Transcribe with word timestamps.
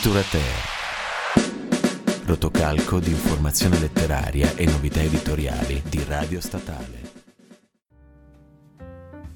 Literature. 0.00 0.44
Rotocalco 2.24 3.00
di 3.00 3.10
informazione 3.10 3.80
letteraria 3.80 4.52
e 4.54 4.64
novità 4.64 5.00
editoriali 5.00 5.82
di 5.88 6.04
Radio 6.06 6.40
Statale. 6.40 7.00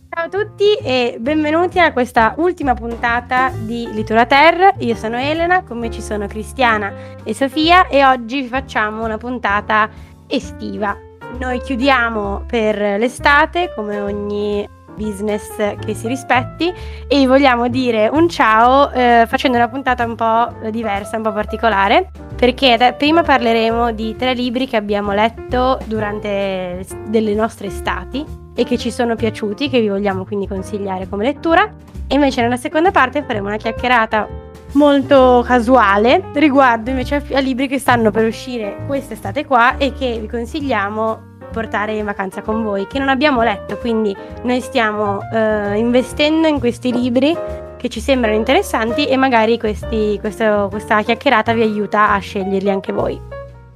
Ciao 0.09 0.24
a 0.24 0.28
tutti 0.28 0.77
e 0.77 1.16
benvenuti 1.18 1.80
a 1.80 1.92
questa 1.92 2.34
ultima 2.36 2.74
puntata 2.74 3.50
di 3.50 3.88
Literater. 3.90 4.77
Io 4.78 4.95
sono 4.95 5.18
Elena, 5.18 5.64
con 5.64 5.78
me 5.78 5.90
ci 5.90 6.00
sono 6.00 6.28
Cristiana 6.28 6.92
e 7.24 7.34
Sofia 7.34 7.88
e 7.88 8.04
oggi 8.04 8.42
vi 8.42 8.48
facciamo 8.48 9.04
una 9.04 9.18
puntata 9.18 9.90
estiva. 10.29 10.96
Noi 11.40 11.60
chiudiamo 11.60 12.44
per 12.46 13.01
l'estate 13.01 13.73
come 13.74 13.98
ogni 13.98 14.68
business 14.96 15.56
che 15.84 15.95
si 15.95 16.06
rispetti 16.06 16.73
e 17.09 17.16
vi 17.16 17.27
vogliamo 17.27 17.69
dire 17.69 18.09
un 18.12 18.28
ciao 18.28 18.91
eh, 18.91 19.24
facendo 19.27 19.56
una 19.56 19.68
puntata 19.68 20.05
un 20.05 20.15
po' 20.15 20.70
diversa, 20.70 21.16
un 21.16 21.23
po' 21.23 21.32
particolare 21.32 22.10
perché 22.42 22.77
da, 22.77 22.92
prima 22.92 23.23
parleremo 23.23 23.92
di 23.92 24.16
tre 24.16 24.34
libri 24.34 24.66
che 24.66 24.77
abbiamo 24.77 25.12
letto 25.12 25.78
durante 25.84 26.84
delle 27.06 27.34
nostre 27.34 27.68
estati 27.68 28.24
e 28.55 28.65
che 28.65 28.77
ci 28.77 28.91
sono 28.91 29.15
piaciuti, 29.15 29.68
che 29.68 29.80
vi 29.80 29.88
vogliamo 29.88 30.24
quindi 30.24 30.48
consigliare 30.48 31.09
come 31.09 31.23
lettura. 31.23 31.73
E 32.09 32.15
invece 32.15 32.43
nella 32.43 32.56
seconda 32.56 32.90
parte 32.90 33.23
faremo 33.23 33.46
una 33.46 33.59
chiacchierata 33.59 34.29
molto 34.73 35.45
casuale 35.46 36.30
riguardo 36.32 36.90
invece 36.90 37.24
a 37.32 37.38
libri 37.38 37.68
che 37.68 37.79
stanno 37.79 38.10
per 38.10 38.27
uscire 38.27 38.84
quest'estate 38.87 39.46
qua 39.46 39.77
e 39.77 39.93
che 39.93 40.18
vi 40.18 40.27
consigliamo 40.27 41.30
portare 41.52 41.95
in 41.95 42.05
vacanza 42.05 42.42
con 42.42 42.65
voi, 42.65 42.88
che 42.88 42.98
non 42.98 43.09
abbiamo 43.09 43.42
letto, 43.42 43.77
quindi 43.79 44.16
noi 44.43 44.60
stiamo 44.60 45.21
eh, 45.32 45.76
investendo 45.76 46.49
in 46.49 46.59
questi 46.59 46.93
libri 46.93 47.37
che 47.76 47.88
ci 47.88 48.01
sembrano 48.01 48.37
interessanti 48.37 49.07
e 49.07 49.16
magari 49.16 49.59
questi, 49.59 50.16
questo, 50.21 50.68
questa 50.71 51.02
chiacchierata 51.02 51.52
vi 51.52 51.63
aiuta 51.63 52.10
a 52.10 52.18
sceglierli 52.18 52.71
anche 52.71 52.93
voi. 52.93 53.21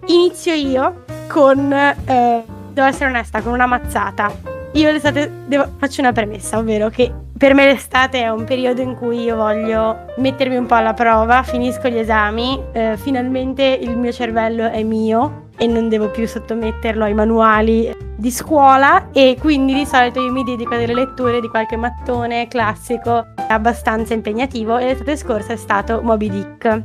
Inizio 0.07 0.55
io 0.55 1.05
con, 1.29 1.73
eh, 1.73 2.45
devo 2.73 2.87
essere 2.87 3.11
onesta, 3.11 3.43
con 3.43 3.53
una 3.53 3.67
mazzata. 3.67 4.31
Io 4.73 4.93
l'estate 4.93 5.31
devo, 5.47 5.73
faccio 5.79 6.01
una 6.01 6.13
premessa, 6.13 6.59
ovvero 6.59 6.89
che 6.89 7.13
per 7.37 7.55
me 7.55 7.67
l'estate 7.67 8.23
è 8.23 8.29
un 8.29 8.45
periodo 8.45 8.81
in 8.81 8.95
cui 8.95 9.25
io 9.25 9.37
voglio 9.37 10.07
mettermi 10.19 10.57
un 10.57 10.67
po' 10.67 10.75
alla 10.75 10.95
prova, 10.95 11.43
finisco 11.43 11.89
gli 11.89 11.99
esami, 11.99 12.63
eh, 12.73 12.97
finalmente 12.97 13.63
il 13.65 13.97
mio 13.97 14.13
cervello 14.13 14.71
è 14.71 14.83
mio 14.83 15.46
e 15.57 15.67
non 15.67 15.89
devo 15.89 16.11
più 16.11 16.27
sottometterlo 16.27 17.05
ai 17.05 17.15
manuali 17.15 17.95
di 18.17 18.31
scuola 18.31 19.11
e 19.13 19.37
quindi 19.39 19.75
di 19.75 19.87
solito 19.87 20.21
io 20.21 20.33
mi 20.33 20.43
dedico 20.43 20.75
a 20.75 20.79
delle 20.79 20.95
letture 20.95 21.41
di 21.41 21.49
qualche 21.49 21.77
mattone 21.77 22.49
classico 22.49 23.27
abbastanza 23.49 24.15
impegnativo 24.15 24.79
e 24.79 24.87
l'estate 24.87 25.17
scorsa 25.17 25.53
è 25.53 25.57
stato 25.57 26.01
Moby 26.03 26.31
Dick. 26.31 26.83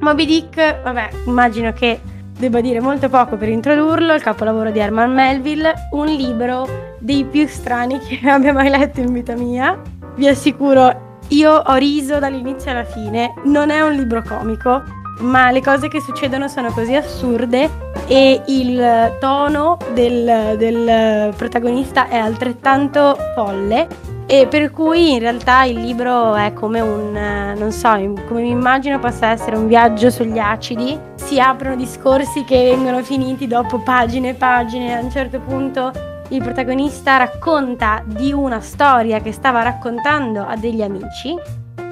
Moby 0.00 0.26
Dick, 0.26 0.82
vabbè, 0.82 1.08
immagino 1.26 1.72
che 1.72 2.00
debba 2.38 2.60
dire 2.60 2.80
molto 2.80 3.08
poco 3.08 3.36
per 3.36 3.48
introdurlo, 3.48 4.14
il 4.14 4.22
capolavoro 4.22 4.70
di 4.70 4.78
Herman 4.78 5.12
Melville, 5.12 5.74
un 5.92 6.06
libro 6.06 6.94
dei 6.98 7.24
più 7.24 7.46
strani 7.46 7.98
che 7.98 8.20
abbia 8.28 8.52
mai 8.52 8.68
letto 8.68 9.00
in 9.00 9.12
vita 9.12 9.34
mia. 9.34 9.80
Vi 10.14 10.28
assicuro, 10.28 11.18
io 11.28 11.52
ho 11.52 11.74
riso 11.74 12.18
dall'inizio 12.18 12.70
alla 12.70 12.84
fine, 12.84 13.34
non 13.44 13.70
è 13.70 13.80
un 13.80 13.92
libro 13.92 14.22
comico, 14.22 14.82
ma 15.18 15.50
le 15.50 15.62
cose 15.62 15.88
che 15.88 16.00
succedono 16.00 16.48
sono 16.48 16.70
così 16.70 16.94
assurde 16.94 17.70
e 18.06 18.42
il 18.46 19.16
tono 19.18 19.78
del, 19.92 20.54
del 20.56 21.34
protagonista 21.36 22.08
è 22.08 22.16
altrettanto 22.16 23.16
folle 23.34 24.14
e 24.26 24.48
per 24.48 24.72
cui 24.72 25.12
in 25.12 25.20
realtà 25.20 25.64
il 25.64 25.78
libro 25.78 26.34
è 26.34 26.52
come 26.52 26.80
un, 26.80 27.12
non 27.56 27.70
so, 27.70 27.90
come 28.26 28.42
mi 28.42 28.50
immagino 28.50 28.98
possa 28.98 29.30
essere 29.30 29.56
un 29.56 29.68
viaggio 29.68 30.10
sugli 30.10 30.38
acidi, 30.38 30.98
si 31.14 31.38
aprono 31.38 31.76
discorsi 31.76 32.44
che 32.44 32.64
vengono 32.64 33.02
finiti 33.02 33.46
dopo 33.46 33.78
pagine 33.78 34.30
e 34.30 34.34
pagine, 34.34 34.96
a 34.96 35.00
un 35.00 35.10
certo 35.10 35.38
punto 35.38 35.92
il 36.30 36.42
protagonista 36.42 37.18
racconta 37.18 38.02
di 38.04 38.32
una 38.32 38.60
storia 38.60 39.20
che 39.20 39.30
stava 39.30 39.62
raccontando 39.62 40.44
a 40.44 40.56
degli 40.56 40.82
amici 40.82 41.32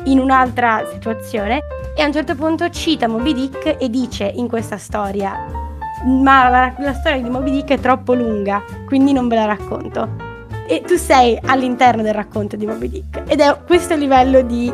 in 0.07 0.19
un'altra 0.19 0.84
situazione 0.91 1.61
e 1.97 2.03
a 2.03 2.06
un 2.06 2.12
certo 2.12 2.34
punto 2.34 2.69
cita 2.71 3.09
Moby 3.09 3.34
Dick 3.34 3.77
e 3.78 3.88
dice 3.88 4.31
in 4.34 4.49
questa 4.49 4.78
storia 4.78 5.65
ma 6.05 6.49
la, 6.49 6.75
la 6.78 6.94
storia 6.94 7.22
di 7.22 7.31
Moby 7.31 7.50
Dick 7.50 7.71
è 7.71 7.81
troppo 7.81 8.15
lunga, 8.15 8.62
quindi 8.87 9.12
non 9.12 9.28
ve 9.28 9.37
la 9.37 9.47
racconto. 9.47 10.33
E 10.66 10.83
tu 10.83 10.97
sei 10.97 11.38
all'interno 11.43 12.03
del 12.03 12.15
racconto 12.15 12.56
di 12.56 12.66
Moby 12.66 12.88
Dick 12.88 13.22
ed 13.27 13.41
è 13.41 13.56
questo 13.66 13.94
livello 13.97 14.43
di 14.43 14.72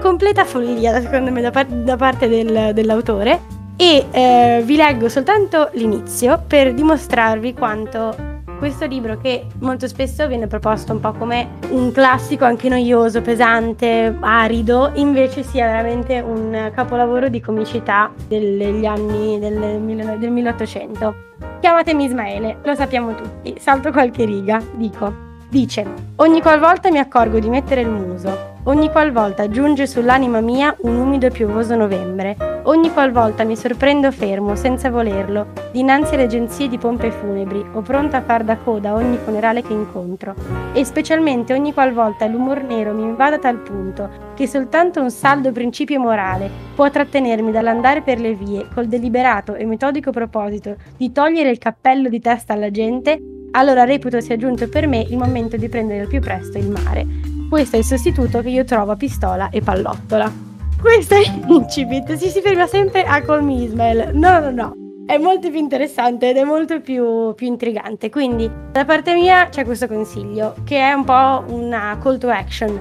completa 0.00 0.44
follia, 0.44 1.00
secondo 1.00 1.30
me, 1.30 1.40
da, 1.40 1.50
par- 1.50 1.66
da 1.66 1.96
parte 1.96 2.28
del, 2.28 2.72
dell'autore. 2.74 3.58
E 3.76 4.06
eh, 4.10 4.62
vi 4.64 4.76
leggo 4.76 5.08
soltanto 5.08 5.70
l'inizio 5.72 6.42
per 6.46 6.74
dimostrarvi 6.74 7.54
quanto 7.54 8.29
questo 8.60 8.84
libro 8.84 9.16
che 9.16 9.46
molto 9.60 9.88
spesso 9.88 10.28
viene 10.28 10.46
proposto 10.46 10.92
un 10.92 11.00
po' 11.00 11.12
come 11.12 11.56
un 11.70 11.90
classico 11.92 12.44
anche 12.44 12.68
noioso, 12.68 13.22
pesante, 13.22 14.14
arido, 14.20 14.92
invece 14.96 15.42
sia 15.42 15.64
veramente 15.64 16.20
un 16.20 16.70
capolavoro 16.74 17.30
di 17.30 17.40
comicità 17.40 18.12
degli 18.28 18.84
anni 18.84 19.38
del, 19.38 20.18
del 20.18 20.30
1800. 20.30 21.14
Chiamatemi 21.60 22.04
Ismaele, 22.04 22.58
lo 22.62 22.74
sappiamo 22.74 23.14
tutti, 23.14 23.54
salto 23.58 23.90
qualche 23.92 24.26
riga, 24.26 24.62
dico. 24.74 25.28
Dice, 25.48 25.86
ogni 26.16 26.42
qualvolta 26.42 26.90
mi 26.90 26.98
accorgo 26.98 27.38
di 27.38 27.48
mettere 27.48 27.80
il 27.80 27.88
muso, 27.88 28.49
ogni 28.70 28.88
qualvolta 28.88 29.48
giunge 29.48 29.84
sull'anima 29.88 30.40
mia 30.40 30.72
un 30.82 30.94
umido 30.94 31.26
e 31.26 31.30
piovoso 31.32 31.74
novembre, 31.74 32.36
ogni 32.64 32.92
qualvolta 32.92 33.42
mi 33.42 33.56
sorprendo 33.56 34.12
fermo, 34.12 34.54
senza 34.54 34.90
volerlo, 34.90 35.48
dinanzi 35.72 36.14
alle 36.14 36.22
agenzie 36.22 36.68
di 36.68 36.78
pompe 36.78 37.10
funebri 37.10 37.66
o 37.72 37.80
pronta 37.80 38.18
a 38.18 38.22
far 38.22 38.44
da 38.44 38.56
coda 38.56 38.90
a 38.90 38.94
ogni 38.94 39.16
funerale 39.16 39.62
che 39.62 39.72
incontro, 39.72 40.36
e 40.72 40.84
specialmente 40.84 41.52
ogni 41.52 41.72
qualvolta 41.72 42.26
l'umor 42.26 42.62
nero 42.62 42.94
mi 42.94 43.02
invada 43.02 43.36
a 43.36 43.38
tal 43.40 43.58
punto 43.58 44.08
che 44.36 44.46
soltanto 44.46 45.00
un 45.00 45.10
saldo 45.10 45.50
principio 45.50 45.98
morale 45.98 46.48
può 46.76 46.88
trattenermi 46.88 47.50
dall'andare 47.50 48.02
per 48.02 48.20
le 48.20 48.34
vie 48.34 48.68
col 48.72 48.86
deliberato 48.86 49.56
e 49.56 49.64
metodico 49.64 50.12
proposito 50.12 50.76
di 50.96 51.10
togliere 51.10 51.50
il 51.50 51.58
cappello 51.58 52.08
di 52.08 52.20
testa 52.20 52.52
alla 52.52 52.70
gente, 52.70 53.20
allora 53.50 53.82
reputo 53.82 54.20
sia 54.20 54.36
giunto 54.36 54.68
per 54.68 54.86
me 54.86 55.00
il 55.00 55.16
momento 55.16 55.56
di 55.56 55.68
prendere 55.68 56.02
al 56.02 56.06
più 56.06 56.20
presto 56.20 56.56
il 56.56 56.70
mare. 56.70 57.39
Questo 57.50 57.74
è 57.74 57.78
il 57.80 57.84
sostituto 57.84 58.42
che 58.42 58.48
io 58.48 58.62
trovo 58.62 58.92
a 58.92 58.96
pistola 58.96 59.48
e 59.50 59.60
pallottola. 59.60 60.32
Questo 60.80 61.14
è 61.16 61.22
l'incipit, 61.48 62.12
si, 62.12 62.28
si 62.28 62.40
ferma 62.40 62.68
sempre 62.68 63.02
a 63.02 63.20
Call 63.22 63.42
Me 63.42 63.64
Ismail. 63.64 64.10
No, 64.12 64.38
no, 64.38 64.50
no. 64.52 64.72
È 65.04 65.18
molto 65.18 65.50
più 65.50 65.58
interessante 65.58 66.30
ed 66.30 66.36
è 66.36 66.44
molto 66.44 66.80
più, 66.80 67.34
più 67.34 67.48
intrigante. 67.48 68.08
Quindi, 68.08 68.48
da 68.70 68.84
parte 68.84 69.14
mia 69.14 69.48
c'è 69.48 69.64
questo 69.64 69.88
consiglio, 69.88 70.54
che 70.62 70.78
è 70.78 70.92
un 70.92 71.02
po' 71.02 71.42
una 71.48 71.98
call 72.00 72.18
to 72.18 72.28
action. 72.28 72.80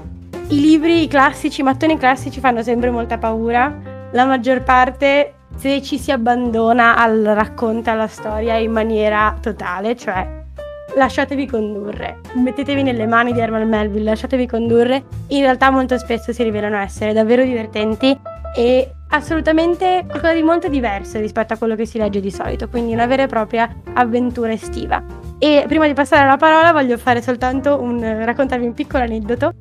I 0.49 0.61
libri 0.61 1.07
classici, 1.07 1.61
i 1.61 1.63
mattoni 1.63 1.97
classici 1.97 2.39
fanno 2.39 2.61
sempre 2.61 2.91
molta 2.91 3.17
paura. 3.17 3.75
La 4.11 4.25
maggior 4.25 4.61
parte 4.61 5.33
se 5.55 5.81
ci 5.81 5.97
si 5.97 6.11
abbandona 6.11 6.95
al 6.95 7.23
racconto, 7.23 7.89
alla 7.89 8.07
storia 8.07 8.57
in 8.57 8.71
maniera 8.71 9.35
totale, 9.41 9.95
cioè 9.95 10.38
lasciatevi 10.99 11.47
condurre, 11.47 12.19
mettetevi 12.33 12.83
nelle 12.83 13.07
mani 13.07 13.31
di 13.31 13.39
Herman 13.39 13.67
Melville, 13.67 14.03
lasciatevi 14.03 14.45
condurre, 14.45 15.03
in 15.27 15.41
realtà 15.41 15.71
molto 15.71 15.97
spesso 15.97 16.33
si 16.33 16.43
rivelano 16.43 16.77
essere 16.77 17.13
davvero 17.13 17.43
divertenti 17.43 18.19
e 18.53 18.91
assolutamente 19.11 20.03
qualcosa 20.05 20.33
di 20.33 20.43
molto 20.43 20.67
diverso 20.67 21.17
rispetto 21.19 21.53
a 21.53 21.57
quello 21.57 21.75
che 21.75 21.85
si 21.85 21.97
legge 21.97 22.19
di 22.19 22.29
solito, 22.29 22.67
quindi 22.67 22.93
una 22.93 23.05
vera 23.05 23.23
e 23.23 23.27
propria 23.27 23.73
avventura 23.93 24.51
estiva. 24.51 25.01
E 25.39 25.63
prima 25.67 25.87
di 25.87 25.93
passare 25.93 26.27
la 26.27 26.35
parola 26.35 26.73
voglio 26.73 26.97
fare 26.97 27.21
soltanto 27.21 27.81
un 27.81 28.25
raccontarvi 28.25 28.65
un 28.65 28.73
piccolo 28.73 29.03
aneddoto. 29.03 29.53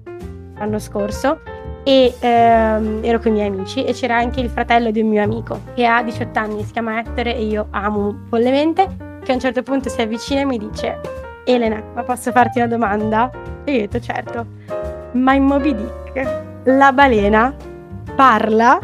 L'anno 0.58 0.80
scorso 0.80 1.40
e 1.84 2.12
ehm, 2.18 2.98
ero 3.02 3.20
con 3.20 3.30
i 3.30 3.34
miei 3.34 3.46
amici 3.46 3.84
e 3.84 3.92
c'era 3.92 4.16
anche 4.16 4.40
il 4.40 4.50
fratello 4.50 4.90
di 4.90 5.00
un 5.00 5.08
mio 5.08 5.22
amico 5.22 5.60
che 5.74 5.86
ha 5.86 6.02
18 6.02 6.36
anni, 6.36 6.64
si 6.64 6.72
chiama 6.72 6.98
Ettore 6.98 7.36
e 7.36 7.44
io 7.44 7.68
amo 7.70 8.24
follemente, 8.28 8.88
che 9.22 9.30
a 9.30 9.34
un 9.34 9.40
certo 9.40 9.62
punto 9.62 9.88
si 9.88 10.00
avvicina 10.00 10.40
e 10.40 10.44
mi 10.44 10.58
dice 10.58 11.26
Elena, 11.48 11.82
ma 11.94 12.02
posso 12.02 12.30
farti 12.30 12.58
una 12.58 12.68
domanda? 12.68 13.30
E 13.64 13.72
io 13.72 13.78
ho 13.78 13.80
detto 13.80 14.00
certo. 14.00 14.46
Ma 15.12 15.32
in 15.32 15.44
Moby 15.44 15.74
Dick 15.74 16.44
la 16.64 16.92
balena 16.92 17.54
parla 18.14 18.78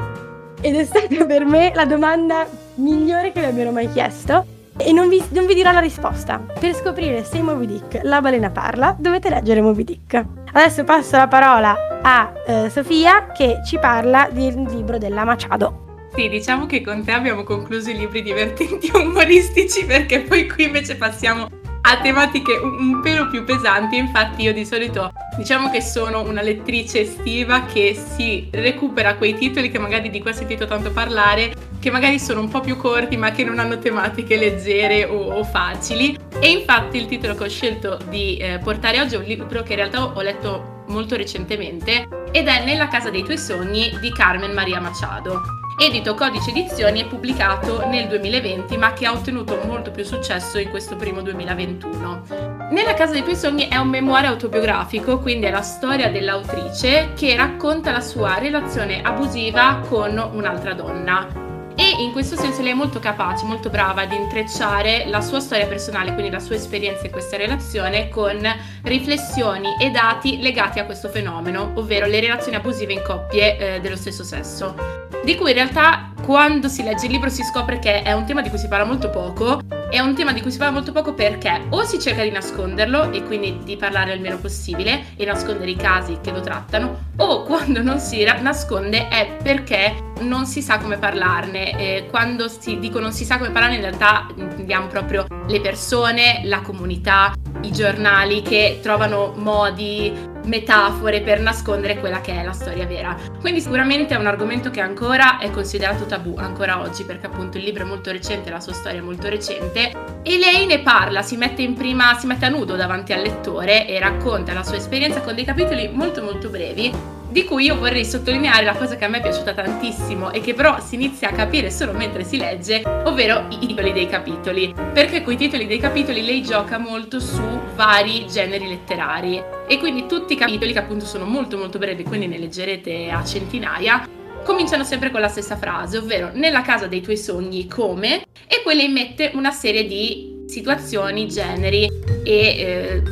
ed 0.63 0.75
è 0.75 0.85
stata 0.85 1.27
per 1.27 1.45
me 1.45 1.73
la 1.75 1.85
domanda 1.85 2.47
migliore 2.77 3.33
che 3.33 3.41
mi 3.41 3.47
abbiano 3.47 3.71
mai 3.71 3.93
chiesto 3.93 4.47
e 4.79 4.93
non 4.93 5.11
vi, 5.11 5.23
non 5.29 5.45
vi, 5.45 5.53
dirò 5.53 5.73
la 5.73 5.81
risposta. 5.81 6.39
Per 6.59 6.75
scoprire 6.75 7.23
se 7.23 7.37
in 7.37 7.45
Moby 7.45 7.67
Dick 7.67 8.01
la 8.03 8.23
balena 8.23 8.49
parla, 8.49 8.97
dovete 8.99 9.29
leggere 9.29 9.61
Moby 9.61 9.85
Dick. 9.85 10.25
Adesso 10.51 10.85
passo 10.85 11.19
la 11.19 11.29
parola 11.29 11.77
a 12.01 12.33
eh, 12.47 12.71
Sofia 12.71 13.27
che 13.33 13.61
ci 13.67 13.79
parla 13.79 14.27
del 14.33 14.63
libro 14.63 14.97
della 14.97 15.25
Machado. 15.25 16.09
Sì, 16.15 16.31
diciamo 16.31 16.65
che 16.65 16.81
con 16.81 17.05
te 17.05 17.13
abbiamo 17.13 17.43
concluso 17.43 17.91
i 17.91 17.97
libri 17.97 18.23
divertenti 18.23 18.87
e 18.87 18.97
umoristici 18.97 19.85
perché 19.85 20.21
poi 20.21 20.49
qui 20.49 20.65
invece 20.65 20.97
passiamo 20.97 21.63
ha 21.87 22.01
tematiche 22.01 22.57
un, 22.57 22.79
un, 22.79 23.01
pelo 23.01 23.29
più 23.29 23.45
pesanti, 23.45 23.97
infatti 23.97 24.43
io 24.43 24.53
di 24.53 24.65
solito 24.65 25.13
diciamo 25.37 25.71
che 25.71 25.83
sono 25.83 26.23
una 26.23 26.41
lettrice 26.41 27.01
estiva 27.01 27.65
che 27.65 27.95
si 27.95 28.49
recupera 28.51 29.17
quei 29.17 29.35
titoli 29.35 29.71
che 29.71 29.79
magari 29.79 30.09
di 30.09 30.21
cui 30.21 30.31
ha 30.31 30.35
sentito 30.35 30.67
tanto 30.67 30.91
parlare, 30.93 31.53
che 31.81 31.91
magari 31.91 32.19
sono 32.19 32.41
un 32.41 32.49
po' 32.49 32.61
più 32.61 32.77
corti 32.77 33.17
ma 33.19 33.33
che 33.33 33.45
non 33.45 33.59
hanno 33.59 33.79
tematiche 33.79 34.37
leggere 34.37 35.05
o, 35.05 35.35
o 35.35 35.45
facili. 35.45 36.17
E 36.41 36.51
infatti 36.51 36.97
il 36.97 37.07
titolo 37.07 37.35
che 37.35 37.45
ho 37.45 37.49
scelto 37.49 37.99
di 38.09 38.37
eh, 38.39 38.59
portare 38.63 39.01
oggi 39.01 39.15
è 39.15 39.19
un 39.19 39.25
libro 39.25 39.63
che 39.63 39.73
in 39.73 39.79
realtà 39.79 40.05
ho 40.05 40.21
letto 40.23 40.85
molto 40.89 41.17
recentemente 41.17 42.09
ed 42.33 42.49
è 42.49 42.65
Nella 42.65 42.89
casa 42.89 43.11
dei 43.11 43.23
tuoi 43.23 43.39
sogni 43.39 43.97
di 44.01 44.11
Carmen 44.11 44.53
Maria 44.53 44.81
Machado 44.81 45.64
edito 45.79 46.15
Codice 46.15 46.51
Edizioni 46.51 47.01
e 47.01 47.07
pubblicato 47.07 47.87
nel 47.87 48.07
2020 48.09 48.77
ma 48.77 48.93
che 48.93 49.07
ha 49.07 49.13
ottenuto 49.13 49.61
molto 49.65 49.91
più 49.91 50.05
successo 50.05 50.59
in 50.59 50.71
questo 50.71 50.97
primo 50.97 51.21
2021. 51.23 52.23
Nella 52.71 52.95
casa 52.95 53.13
dei 53.13 53.23
tuoi 53.23 53.37
sogni 53.37 53.69
è 53.69 53.77
un 53.77 53.89
memoire 53.89 54.27
autobiografico, 54.29 55.19
quindi 55.19 55.47
è 55.47 55.51
la 55.51 55.63
storia 55.63 56.11
dell'autrice 56.11 57.13
che 57.15 57.37
racconta 57.37 57.91
la 57.91 58.01
sua 58.01 58.39
relazione 58.39 59.03
abusiva 59.03 59.81
con 59.89 60.17
un'altra 60.33 60.75
donna 60.75 61.45
e 61.77 62.03
in 62.03 62.13
questo 62.13 62.37
senso 62.37 62.63
lei 62.63 62.71
è 62.71 62.75
molto 62.75 63.01
capace, 63.01 63.45
molto 63.45 63.69
brava 63.69 64.03
ad 64.03 64.13
intrecciare 64.13 65.07
la 65.09 65.21
sua 65.21 65.41
storia 65.41 65.67
personale, 65.67 66.13
quindi 66.13 66.31
la 66.31 66.39
sua 66.39 66.55
esperienza 66.55 67.07
in 67.07 67.11
questa 67.11 67.37
relazione 67.37 68.09
con 68.09 68.41
riflessioni 68.83 69.75
e 69.81 69.91
dati 69.91 70.41
legati 70.41 70.79
a 70.79 70.85
questo 70.85 71.09
fenomeno, 71.09 71.73
ovvero 71.75 72.07
le 72.07 72.21
relazioni 72.21 72.57
abusive 72.57 72.93
in 72.93 73.03
coppie 73.03 73.57
eh, 73.57 73.81
dello 73.81 73.97
stesso 73.97 74.23
sesso, 74.23 75.04
di 75.25 75.37
cui 75.37 75.51
in 75.51 75.57
realtà 75.57 76.13
quando 76.23 76.69
si 76.69 76.83
legge 76.83 77.07
il 77.07 77.13
libro 77.13 77.31
si 77.31 77.43
scopre 77.43 77.79
che 77.79 78.03
è 78.03 78.13
un 78.13 78.25
tema 78.27 78.43
di 78.43 78.51
cui 78.51 78.59
si 78.59 78.69
parla 78.69 78.85
molto 78.85 79.11
poco 79.11 79.61
è 79.95 80.01
un 80.01 80.15
tema 80.15 80.33
di 80.33 80.41
cui 80.41 80.51
si 80.51 80.59
parla 80.59 80.73
molto 80.73 80.91
poco 80.91 81.15
perché 81.15 81.67
o 81.69 81.85
si 81.85 82.01
cerca 82.01 82.25
di 82.25 82.31
nasconderlo 82.31 83.13
e 83.13 83.23
quindi 83.23 83.61
di 83.63 83.77
parlare 83.77 84.13
il 84.13 84.21
meno 84.21 84.39
possibile 84.39 85.05
e 85.15 85.25
nascondere 85.25 85.71
i 85.71 85.77
casi 85.77 86.19
che 86.21 86.33
lo 86.33 86.41
trattano, 86.41 87.13
o 87.19 87.45
quando 87.45 87.81
non 87.81 88.01
si 88.01 88.25
nasconde 88.25 89.07
è 89.07 89.37
perché 89.41 89.95
non 90.23 90.47
si 90.47 90.63
sa 90.63 90.79
come 90.79 90.99
parlarne. 90.99 91.79
E 91.79 92.09
quando 92.11 92.49
si 92.49 92.81
dico 92.81 92.99
non 92.99 93.13
si 93.13 93.25
sa 93.25 93.39
come 93.39 93.51
parlarne 93.51 93.77
in 93.77 93.83
realtà 93.83 94.27
intendiamo 94.35 94.89
proprio 94.89 95.27
le 95.47 95.61
persone, 95.61 96.41
la 96.43 96.61
comunità, 96.61 97.33
i 97.61 97.71
giornali 97.71 98.43
che 98.43 98.81
trovano 98.83 99.33
modi 99.37 100.33
metafore 100.45 101.21
per 101.21 101.41
nascondere 101.41 101.99
quella 101.99 102.21
che 102.21 102.33
è 102.33 102.43
la 102.43 102.53
storia 102.53 102.87
vera. 102.87 103.17
Quindi 103.41 103.61
sicuramente 103.61 104.15
è 104.15 104.19
un 104.19 104.27
argomento 104.27 104.71
che 104.71 104.81
ancora 104.81 105.39
è 105.39 105.51
considerato 105.51 106.07
tabù, 106.07 106.35
ancora 106.37 106.81
oggi, 106.81 107.05
perché 107.05 107.27
appunto 107.27 107.59
il 107.59 107.65
libro 107.65 107.85
è 107.85 107.87
molto 107.87 108.11
recente, 108.11 108.51
la 108.51 108.61
sua 108.61 108.73
storia 108.73 108.99
è 108.99 109.03
molto 109.03 109.29
recente 109.29 109.91
e 110.23 110.39
lei 110.39 110.67
ne 110.67 110.81
parla, 110.81 111.23
si 111.23 111.37
mette 111.37 111.63
in 111.63 111.75
prima, 111.75 112.15
si 112.15 112.27
mette 112.27 112.47
a 112.47 112.49
nudo 112.49 112.77
davanti 112.77 113.13
al 113.13 113.23
lettore 113.23 113.87
e 113.87 113.99
racconta 113.99 114.53
la 114.53 114.63
sua 114.63 114.77
esperienza 114.77 115.21
con 115.21 115.35
dei 115.35 115.45
capitoli 115.45 115.91
molto 115.93 116.23
molto 116.23 116.49
brevi 116.49 117.23
di 117.35 117.43
cui 117.43 117.65
io 117.65 117.77
vorrei 117.77 118.05
sottolineare 118.05 118.65
la 118.65 118.77
cosa 118.77 118.95
che 118.95 119.05
a 119.05 119.09
me 119.09 119.19
è 119.19 119.21
piaciuta 119.21 119.53
tantissimo 119.55 120.31
e 120.31 120.41
che 120.41 120.55
però 120.55 120.79
si 120.79 120.95
inizia 120.95 121.31
a 121.31 121.33
capire 121.33 121.69
solo 121.69 121.91
mentre 121.91 122.23
si 122.23 122.37
legge, 122.37 122.81
ovvero 122.87 123.47
i 123.51 123.59
titoli 123.59 123.93
dei 123.93 124.07
capitoli. 124.07 124.73
Perché 124.93 125.25
con 125.25 125.33
i 125.33 125.37
titoli 125.37 125.67
dei 125.67 125.81
capitoli 125.81 126.25
lei 126.25 126.45
gioca 126.45 126.79
molto 126.79 127.19
su 127.19 127.43
vari 127.75 128.27
generi 128.29 128.69
letterari. 128.69 129.43
E 129.67 129.79
quindi 129.81 130.07
tutti 130.07 130.35
i 130.35 130.37
capitoli 130.37 130.73
che 130.73 130.79
appunto 130.79 131.07
sono 131.07 131.25
molto 131.25 131.59
molto 131.59 131.77
brevi, 131.77 132.05
quindi 132.05 132.29
ne 132.29 132.39
leggerete 132.39 133.11
a 133.11 133.25
centinaia, 133.25 134.09
cominciano 134.45 134.85
sempre 134.85 135.11
con 135.11 135.21
la 135.21 135.27
stessa 135.27 135.57
frase, 135.57 135.99
ovvero 135.99 136.31
nella 136.35 136.63
casa 136.63 136.87
dei 136.87 137.01
tuoi 137.01 137.17
sogni 137.17 137.67
come? 137.67 138.27
E 138.47 138.61
poi 138.63 138.77
lei 138.77 138.89
mette 138.91 139.33
una 139.35 139.51
serie 139.51 139.89
di 139.89 140.45
situazioni, 140.47 141.27
generi 141.27 141.91
e 142.23 142.23
eh, 142.23 143.03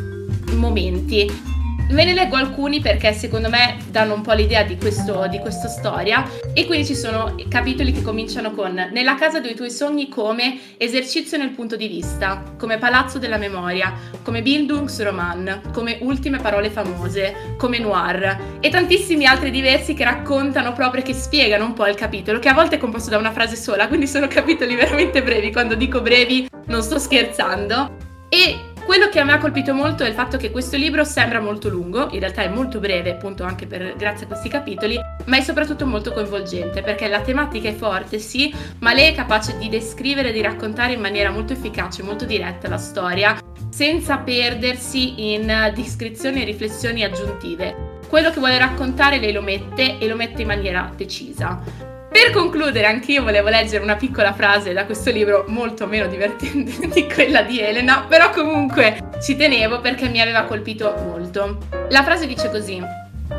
momenti 0.54 1.51
Ve 1.88 2.04
ne 2.04 2.14
leggo 2.14 2.36
alcuni 2.36 2.80
perché 2.80 3.12
secondo 3.12 3.48
me 3.50 3.76
danno 3.90 4.14
un 4.14 4.22
po' 4.22 4.32
l'idea 4.32 4.62
di, 4.62 4.76
questo, 4.76 5.26
di 5.28 5.38
questa 5.38 5.68
storia. 5.68 6.26
E 6.54 6.64
quindi 6.66 6.86
ci 6.86 6.94
sono 6.94 7.34
capitoli 7.48 7.92
che 7.92 8.02
cominciano 8.02 8.52
con 8.52 8.72
Nella 8.92 9.14
casa 9.14 9.40
dei 9.40 9.54
tuoi 9.54 9.70
sogni 9.70 10.08
come 10.08 10.58
esercizio 10.78 11.36
nel 11.36 11.50
punto 11.50 11.76
di 11.76 11.88
vista, 11.88 12.42
come 12.58 12.78
palazzo 12.78 13.18
della 13.18 13.36
memoria, 13.36 13.92
come 14.22 14.42
Bildungsroman, 14.42 15.70
come 15.72 15.98
ultime 16.00 16.38
parole 16.38 16.70
famose, 16.70 17.54
come 17.58 17.78
noir 17.78 18.58
e 18.60 18.68
tantissimi 18.70 19.26
altri 19.26 19.50
diversi 19.50 19.94
che 19.94 20.04
raccontano 20.04 20.72
proprio, 20.72 21.02
che 21.02 21.14
spiegano 21.14 21.66
un 21.66 21.74
po' 21.74 21.86
il 21.86 21.94
capitolo, 21.94 22.38
che 22.38 22.48
a 22.48 22.54
volte 22.54 22.76
è 22.76 22.78
composto 22.78 23.10
da 23.10 23.18
una 23.18 23.32
frase 23.32 23.56
sola, 23.56 23.88
quindi 23.88 24.06
sono 24.06 24.28
capitoli 24.28 24.74
veramente 24.76 25.22
brevi, 25.22 25.52
quando 25.52 25.74
dico 25.74 26.00
brevi 26.00 26.48
non 26.66 26.82
sto 26.82 26.98
scherzando. 26.98 28.10
E 28.28 28.71
quello 28.84 29.08
che 29.08 29.20
a 29.20 29.24
me 29.24 29.32
ha 29.32 29.38
colpito 29.38 29.74
molto 29.74 30.04
è 30.04 30.08
il 30.08 30.14
fatto 30.14 30.36
che 30.36 30.50
questo 30.50 30.76
libro 30.76 31.04
sembra 31.04 31.40
molto 31.40 31.68
lungo, 31.68 32.08
in 32.10 32.20
realtà 32.20 32.42
è 32.42 32.48
molto 32.48 32.80
breve, 32.80 33.12
appunto 33.12 33.44
anche 33.44 33.66
per, 33.66 33.94
grazie 33.96 34.24
a 34.24 34.28
questi 34.28 34.48
capitoli, 34.48 34.98
ma 35.26 35.36
è 35.36 35.40
soprattutto 35.40 35.86
molto 35.86 36.12
coinvolgente 36.12 36.82
perché 36.82 37.08
la 37.08 37.20
tematica 37.20 37.68
è 37.68 37.74
forte, 37.74 38.18
sì, 38.18 38.52
ma 38.80 38.92
lei 38.92 39.10
è 39.10 39.14
capace 39.14 39.56
di 39.58 39.68
descrivere 39.68 40.30
e 40.30 40.32
di 40.32 40.42
raccontare 40.42 40.92
in 40.94 41.00
maniera 41.00 41.30
molto 41.30 41.52
efficace, 41.52 42.02
molto 42.02 42.24
diretta 42.24 42.68
la 42.68 42.78
storia, 42.78 43.38
senza 43.70 44.18
perdersi 44.18 45.32
in 45.32 45.72
descrizioni 45.74 46.42
e 46.42 46.44
riflessioni 46.44 47.04
aggiuntive. 47.04 48.00
Quello 48.08 48.30
che 48.30 48.40
vuole 48.40 48.58
raccontare 48.58 49.18
lei 49.18 49.32
lo 49.32 49.42
mette 49.42 49.98
e 49.98 50.06
lo 50.06 50.16
mette 50.16 50.42
in 50.42 50.48
maniera 50.48 50.92
decisa. 50.94 51.91
Per 52.12 52.30
concludere, 52.30 52.86
anch'io 52.86 53.22
volevo 53.22 53.48
leggere 53.48 53.82
una 53.82 53.96
piccola 53.96 54.34
frase 54.34 54.74
da 54.74 54.84
questo 54.84 55.10
libro, 55.10 55.46
molto 55.48 55.86
meno 55.86 56.06
divertente 56.06 56.86
di 56.92 57.08
quella 57.08 57.40
di 57.40 57.58
Elena, 57.58 58.04
però 58.06 58.28
comunque 58.28 58.98
ci 59.22 59.34
tenevo 59.34 59.80
perché 59.80 60.08
mi 60.08 60.20
aveva 60.20 60.42
colpito 60.42 60.94
molto. 61.06 61.56
La 61.88 62.02
frase 62.02 62.26
dice 62.26 62.50
così: 62.50 62.80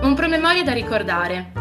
Un 0.01 0.15
promemoria 0.15 0.63
da 0.63 0.73
ricordare. 0.73 1.51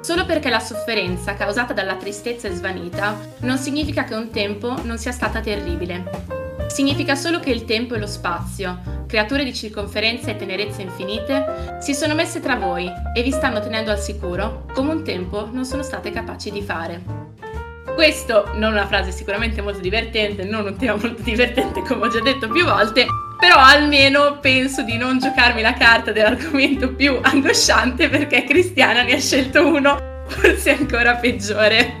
Solo 0.00 0.24
perché 0.24 0.48
la 0.48 0.60
sofferenza 0.60 1.34
causata 1.34 1.74
dalla 1.74 1.96
tristezza 1.96 2.48
è 2.48 2.52
svanita, 2.52 3.16
non 3.40 3.58
significa 3.58 4.04
che 4.04 4.14
un 4.14 4.30
tempo 4.30 4.74
non 4.82 4.96
sia 4.96 5.12
stata 5.12 5.40
terribile. 5.40 6.41
Significa 6.72 7.14
solo 7.16 7.38
che 7.38 7.50
il 7.50 7.66
tempo 7.66 7.94
e 7.94 7.98
lo 7.98 8.06
spazio, 8.06 9.04
creature 9.06 9.44
di 9.44 9.52
circonferenza 9.52 10.30
e 10.30 10.36
tenerezza 10.36 10.80
infinite, 10.80 11.76
si 11.80 11.92
sono 11.92 12.14
messe 12.14 12.40
tra 12.40 12.56
voi 12.56 12.90
e 13.14 13.22
vi 13.22 13.30
stanno 13.30 13.60
tenendo 13.60 13.90
al 13.90 14.00
sicuro 14.00 14.64
come 14.72 14.92
un 14.92 15.04
tempo 15.04 15.50
non 15.52 15.66
sono 15.66 15.82
state 15.82 16.10
capaci 16.10 16.50
di 16.50 16.62
fare. 16.62 17.02
Questo 17.94 18.52
non 18.54 18.70
è 18.70 18.76
una 18.76 18.86
frase 18.86 19.12
sicuramente 19.12 19.60
molto 19.60 19.80
divertente, 19.80 20.44
non 20.44 20.64
un 20.64 20.76
tema 20.78 20.96
molto 20.96 21.20
divertente 21.20 21.82
come 21.82 22.06
ho 22.06 22.08
già 22.08 22.20
detto 22.20 22.48
più 22.48 22.64
volte, 22.64 23.04
però 23.38 23.56
almeno 23.58 24.38
penso 24.40 24.80
di 24.80 24.96
non 24.96 25.18
giocarmi 25.18 25.60
la 25.60 25.74
carta 25.74 26.10
dell'argomento 26.10 26.94
più 26.94 27.18
angosciante 27.20 28.08
perché 28.08 28.44
Cristiana 28.44 29.02
ne 29.02 29.16
ha 29.16 29.20
scelto 29.20 29.66
uno 29.66 30.24
forse 30.26 30.70
ancora 30.70 31.16
peggiore. 31.16 32.00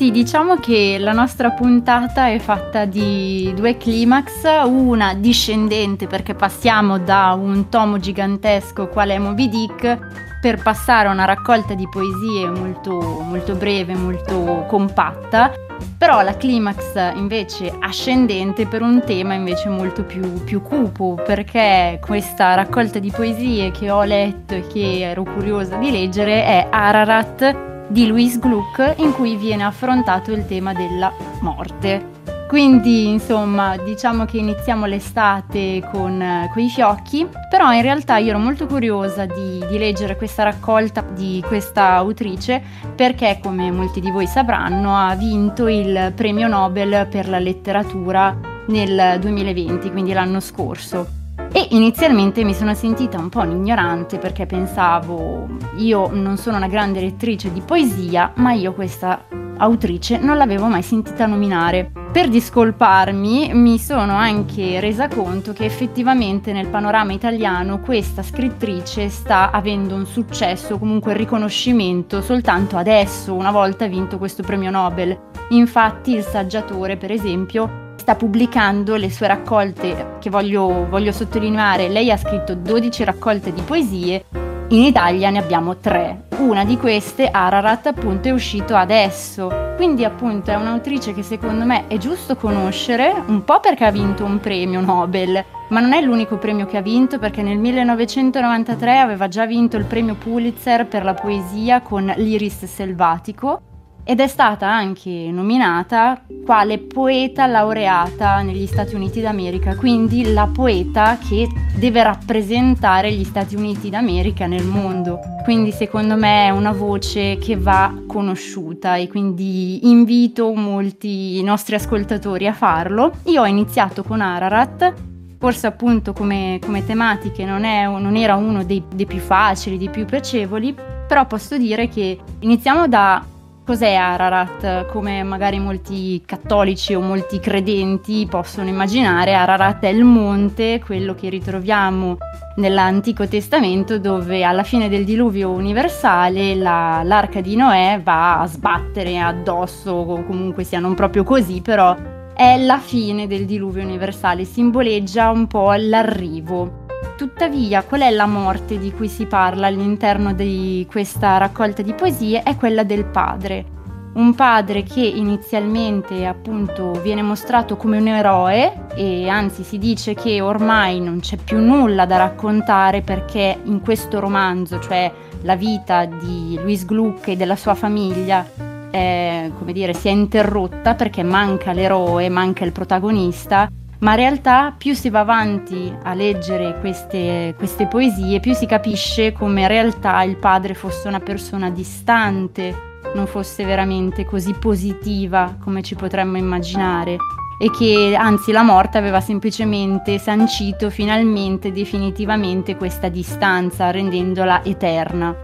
Sì, 0.00 0.10
diciamo 0.10 0.56
che 0.56 0.96
la 0.98 1.12
nostra 1.12 1.50
puntata 1.50 2.28
è 2.28 2.38
fatta 2.38 2.86
di 2.86 3.52
due 3.54 3.76
climax, 3.76 4.44
una 4.64 5.12
discendente 5.12 6.06
perché 6.06 6.32
passiamo 6.32 6.98
da 6.98 7.36
un 7.38 7.68
tomo 7.68 7.98
gigantesco 7.98 8.88
quale 8.88 9.16
è 9.16 9.18
Moby 9.18 9.50
Dick 9.50 9.98
per 10.40 10.62
passare 10.62 11.08
a 11.08 11.10
una 11.12 11.26
raccolta 11.26 11.74
di 11.74 11.86
poesie 11.86 12.48
molto, 12.48 12.98
molto 12.98 13.54
breve, 13.56 13.94
molto 13.94 14.64
compatta, 14.68 15.52
però 15.98 16.22
la 16.22 16.34
climax 16.34 17.12
invece 17.16 17.70
ascendente 17.78 18.66
per 18.66 18.80
un 18.80 19.02
tema 19.04 19.34
invece 19.34 19.68
molto 19.68 20.04
più, 20.04 20.42
più 20.44 20.62
cupo, 20.62 21.20
perché 21.22 22.00
questa 22.02 22.54
raccolta 22.54 22.98
di 23.00 23.10
poesie 23.10 23.70
che 23.70 23.90
ho 23.90 24.02
letto 24.04 24.54
e 24.54 24.66
che 24.66 25.00
ero 25.00 25.24
curiosa 25.24 25.76
di 25.76 25.90
leggere 25.90 26.42
è 26.42 26.68
Ararat 26.70 27.68
di 27.90 28.06
Louise 28.06 28.38
Gluck 28.38 28.94
in 28.98 29.12
cui 29.12 29.36
viene 29.36 29.64
affrontato 29.64 30.30
il 30.30 30.46
tema 30.46 30.72
della 30.72 31.12
morte. 31.40 32.18
Quindi, 32.48 33.08
insomma, 33.08 33.76
diciamo 33.76 34.24
che 34.24 34.38
iniziamo 34.38 34.86
l'estate 34.86 35.88
con, 35.92 36.20
eh, 36.20 36.50
con 36.52 36.62
i 36.62 36.68
fiocchi, 36.68 37.28
però 37.48 37.72
in 37.72 37.82
realtà 37.82 38.16
io 38.16 38.30
ero 38.30 38.38
molto 38.38 38.66
curiosa 38.66 39.24
di, 39.24 39.64
di, 39.68 39.78
leggere 39.78 40.16
questa 40.16 40.42
raccolta 40.42 41.02
di 41.02 41.40
questa 41.46 41.92
autrice 41.92 42.60
perché, 42.96 43.38
come 43.40 43.70
molti 43.70 44.00
di 44.00 44.10
voi 44.10 44.26
sapranno, 44.26 44.96
ha 44.96 45.14
vinto 45.14 45.68
il 45.68 46.12
premio 46.16 46.48
Nobel 46.48 47.06
per 47.08 47.28
la 47.28 47.38
letteratura 47.38 48.36
nel 48.66 49.20
2020, 49.20 49.88
quindi 49.92 50.12
l'anno 50.12 50.40
scorso. 50.40 51.19
E 51.52 51.66
inizialmente 51.70 52.44
mi 52.44 52.54
sono 52.54 52.74
sentita 52.74 53.18
un 53.18 53.28
po' 53.28 53.40
un'ignorante 53.40 54.18
perché 54.18 54.46
pensavo, 54.46 55.48
io 55.76 56.08
non 56.12 56.36
sono 56.36 56.56
una 56.56 56.68
grande 56.68 57.00
lettrice 57.00 57.52
di 57.52 57.60
poesia, 57.60 58.32
ma 58.36 58.52
io 58.52 58.72
questa 58.72 59.24
autrice 59.60 60.18
non 60.18 60.36
l'avevo 60.36 60.66
mai 60.66 60.82
sentita 60.82 61.26
nominare. 61.26 61.90
Per 62.10 62.28
discolparmi 62.28 63.52
mi 63.54 63.78
sono 63.78 64.14
anche 64.14 64.80
resa 64.80 65.06
conto 65.06 65.52
che 65.52 65.64
effettivamente 65.64 66.52
nel 66.52 66.66
panorama 66.66 67.12
italiano 67.12 67.78
questa 67.80 68.22
scrittrice 68.22 69.08
sta 69.08 69.50
avendo 69.50 69.94
un 69.94 70.06
successo, 70.06 70.78
comunque 70.78 71.14
riconoscimento 71.14 72.20
soltanto 72.20 72.76
adesso, 72.76 73.34
una 73.34 73.52
volta 73.52 73.86
vinto 73.86 74.18
questo 74.18 74.42
premio 74.42 74.70
Nobel. 74.70 75.16
Infatti 75.50 76.14
il 76.14 76.22
saggiatore, 76.22 76.96
per 76.96 77.12
esempio, 77.12 77.88
sta 78.00 78.14
pubblicando 78.14 78.96
le 78.96 79.10
sue 79.10 79.26
raccolte 79.26 80.16
che 80.20 80.30
voglio, 80.30 80.88
voglio 80.88 81.12
sottolineare. 81.12 81.88
Lei 81.88 82.10
ha 82.10 82.16
scritto 82.16 82.54
12 82.54 83.04
raccolte 83.04 83.52
di 83.52 83.60
poesie 83.60 84.24
in 84.70 84.84
Italia 84.84 85.28
ne 85.28 85.38
abbiamo 85.38 85.76
tre. 85.76 86.28
Una 86.38 86.64
di 86.64 86.78
queste, 86.78 87.28
Ararat, 87.28 87.88
appunto 87.88 88.28
è 88.28 88.30
uscito 88.30 88.74
adesso. 88.74 89.74
Quindi 89.76 90.04
appunto 90.04 90.50
è 90.50 90.54
un'autrice 90.54 91.12
che 91.12 91.22
secondo 91.22 91.66
me 91.66 91.88
è 91.88 91.98
giusto 91.98 92.36
conoscere, 92.36 93.12
un 93.26 93.44
po' 93.44 93.60
perché 93.60 93.84
ha 93.84 93.90
vinto 93.90 94.24
un 94.24 94.40
premio 94.40 94.80
Nobel, 94.80 95.44
ma 95.68 95.80
non 95.80 95.92
è 95.92 96.00
l'unico 96.00 96.38
premio 96.38 96.64
che 96.66 96.78
ha 96.78 96.82
vinto 96.82 97.18
perché 97.18 97.42
nel 97.42 97.58
1993 97.58 98.98
aveva 98.98 99.28
già 99.28 99.44
vinto 99.44 99.76
il 99.76 99.84
premio 99.84 100.14
Pulitzer 100.14 100.86
per 100.86 101.04
la 101.04 101.14
poesia 101.14 101.82
con 101.82 102.10
L'Iris 102.16 102.64
Selvatico 102.64 103.62
ed 104.10 104.18
è 104.18 104.26
stata 104.26 104.66
anche 104.66 105.30
nominata 105.30 106.20
quale 106.44 106.78
poeta 106.80 107.46
laureata 107.46 108.42
negli 108.42 108.66
Stati 108.66 108.96
Uniti 108.96 109.20
d'America, 109.20 109.76
quindi 109.76 110.32
la 110.32 110.48
poeta 110.52 111.16
che 111.16 111.46
deve 111.76 112.02
rappresentare 112.02 113.12
gli 113.12 113.22
Stati 113.22 113.54
Uniti 113.54 113.88
d'America 113.88 114.48
nel 114.48 114.64
mondo. 114.64 115.20
Quindi 115.44 115.70
secondo 115.70 116.16
me 116.16 116.46
è 116.46 116.50
una 116.50 116.72
voce 116.72 117.36
che 117.36 117.56
va 117.56 118.02
conosciuta 118.08 118.96
e 118.96 119.06
quindi 119.06 119.88
invito 119.88 120.52
molti 120.54 121.40
nostri 121.44 121.76
ascoltatori 121.76 122.48
a 122.48 122.52
farlo. 122.52 123.12
Io 123.26 123.42
ho 123.42 123.46
iniziato 123.46 124.02
con 124.02 124.20
Ararat 124.20 124.92
forse 125.38 125.68
appunto 125.68 126.12
come, 126.12 126.58
come 126.60 126.84
tematiche 126.84 127.44
non, 127.44 127.62
è, 127.62 127.86
non, 127.86 128.16
era 128.16 128.34
uno 128.34 128.64
dei, 128.64 128.82
dei 128.92 129.06
più 129.06 129.20
facili, 129.20 129.78
dei 129.78 129.88
più 129.88 130.04
piacevoli, 130.04 130.74
però 131.06 131.26
posso 131.26 131.56
dire 131.56 131.88
che 131.88 132.18
iniziamo 132.40 132.88
da 132.88 133.24
Cos'è 133.70 133.94
Ararat? 133.94 134.86
Come 134.86 135.22
magari 135.22 135.60
molti 135.60 136.20
cattolici 136.26 136.92
o 136.92 137.00
molti 137.00 137.38
credenti 137.38 138.26
possono 138.28 138.68
immaginare, 138.68 139.34
Ararat 139.34 139.84
è 139.84 139.86
il 139.86 140.02
monte, 140.02 140.82
quello 140.84 141.14
che 141.14 141.28
ritroviamo 141.28 142.16
nell'Antico 142.56 143.28
Testamento 143.28 144.00
dove 144.00 144.42
alla 144.42 144.64
fine 144.64 144.88
del 144.88 145.04
diluvio 145.04 145.50
universale 145.50 146.56
la, 146.56 147.02
l'arca 147.04 147.40
di 147.40 147.54
Noè 147.54 148.00
va 148.02 148.40
a 148.40 148.46
sbattere 148.48 149.20
addosso, 149.20 149.92
o 149.92 150.24
comunque 150.24 150.64
sia 150.64 150.80
non 150.80 150.96
proprio 150.96 151.22
così, 151.22 151.60
però 151.60 151.96
è 152.34 152.58
la 152.58 152.78
fine 152.78 153.28
del 153.28 153.44
diluvio 153.44 153.84
universale, 153.84 154.44
simboleggia 154.44 155.30
un 155.30 155.46
po' 155.46 155.72
l'arrivo. 155.74 156.88
Tuttavia, 157.16 157.82
qual 157.82 158.00
è 158.00 158.10
la 158.10 158.26
morte 158.26 158.78
di 158.78 158.92
cui 158.92 159.08
si 159.08 159.26
parla 159.26 159.66
all'interno 159.66 160.32
di 160.32 160.86
questa 160.90 161.36
raccolta 161.36 161.82
di 161.82 161.92
poesie? 161.92 162.42
È 162.42 162.56
quella 162.56 162.82
del 162.82 163.04
padre. 163.04 163.78
Un 164.12 164.34
padre 164.34 164.82
che 164.82 165.00
inizialmente 165.00 166.26
appunto 166.26 166.92
viene 166.92 167.22
mostrato 167.22 167.76
come 167.76 167.98
un 167.98 168.08
eroe 168.08 168.86
e 168.94 169.28
anzi 169.28 169.62
si 169.62 169.78
dice 169.78 170.14
che 170.14 170.40
ormai 170.40 171.00
non 171.00 171.20
c'è 171.20 171.36
più 171.36 171.58
nulla 171.58 172.06
da 172.06 172.16
raccontare 172.16 173.02
perché 173.02 173.60
in 173.64 173.80
questo 173.80 174.18
romanzo, 174.18 174.80
cioè 174.80 175.12
la 175.42 175.54
vita 175.56 176.06
di 176.06 176.56
Louis 176.56 176.84
Gluck 176.84 177.28
e 177.28 177.36
della 177.36 177.56
sua 177.56 177.74
famiglia, 177.74 178.44
è, 178.90 179.50
come 179.56 179.72
dire, 179.72 179.94
si 179.94 180.08
è 180.08 180.10
interrotta 180.10 180.94
perché 180.94 181.22
manca 181.22 181.72
l'eroe, 181.72 182.28
manca 182.28 182.64
il 182.64 182.72
protagonista 182.72 183.70
ma 184.00 184.12
in 184.12 184.16
realtà 184.16 184.74
più 184.76 184.94
si 184.94 185.10
va 185.10 185.20
avanti 185.20 185.92
a 186.02 186.14
leggere 186.14 186.78
queste, 186.80 187.54
queste 187.56 187.86
poesie, 187.86 188.40
più 188.40 188.54
si 188.54 188.66
capisce 188.66 189.32
come 189.32 189.62
in 189.62 189.68
realtà 189.68 190.22
il 190.22 190.36
padre 190.36 190.74
fosse 190.74 191.08
una 191.08 191.20
persona 191.20 191.70
distante, 191.70 192.88
non 193.14 193.26
fosse 193.26 193.64
veramente 193.64 194.24
così 194.24 194.54
positiva 194.54 195.56
come 195.62 195.82
ci 195.82 195.94
potremmo 195.94 196.36
immaginare. 196.36 197.16
E 197.62 197.70
che 197.70 198.16
anzi 198.18 198.52
la 198.52 198.62
morte 198.62 198.96
aveva 198.96 199.20
semplicemente 199.20 200.18
sancito 200.18 200.88
finalmente 200.88 201.70
definitivamente 201.72 202.74
questa 202.74 203.10
distanza 203.10 203.90
rendendola 203.90 204.64
eterna. 204.64 205.36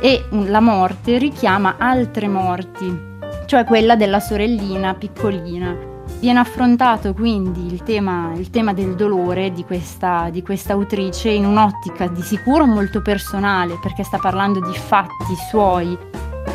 E 0.00 0.24
la 0.30 0.60
morte 0.60 1.18
richiama 1.18 1.76
altre 1.78 2.26
morti 2.26 3.08
cioè 3.50 3.64
quella 3.64 3.96
della 3.96 4.20
sorellina 4.20 4.94
piccolina 4.94 5.89
Viene 6.20 6.38
affrontato 6.38 7.14
quindi 7.14 7.72
il 7.72 7.82
tema, 7.82 8.32
il 8.34 8.50
tema 8.50 8.74
del 8.74 8.94
dolore 8.94 9.52
di 9.52 9.64
questa, 9.64 10.28
di 10.30 10.42
questa 10.42 10.74
autrice 10.74 11.30
in 11.30 11.46
un'ottica 11.46 12.08
di 12.08 12.20
sicuro 12.20 12.66
molto 12.66 13.00
personale 13.00 13.78
perché 13.80 14.02
sta 14.02 14.18
parlando 14.18 14.60
di 14.60 14.76
fatti 14.76 15.34
suoi, 15.48 15.96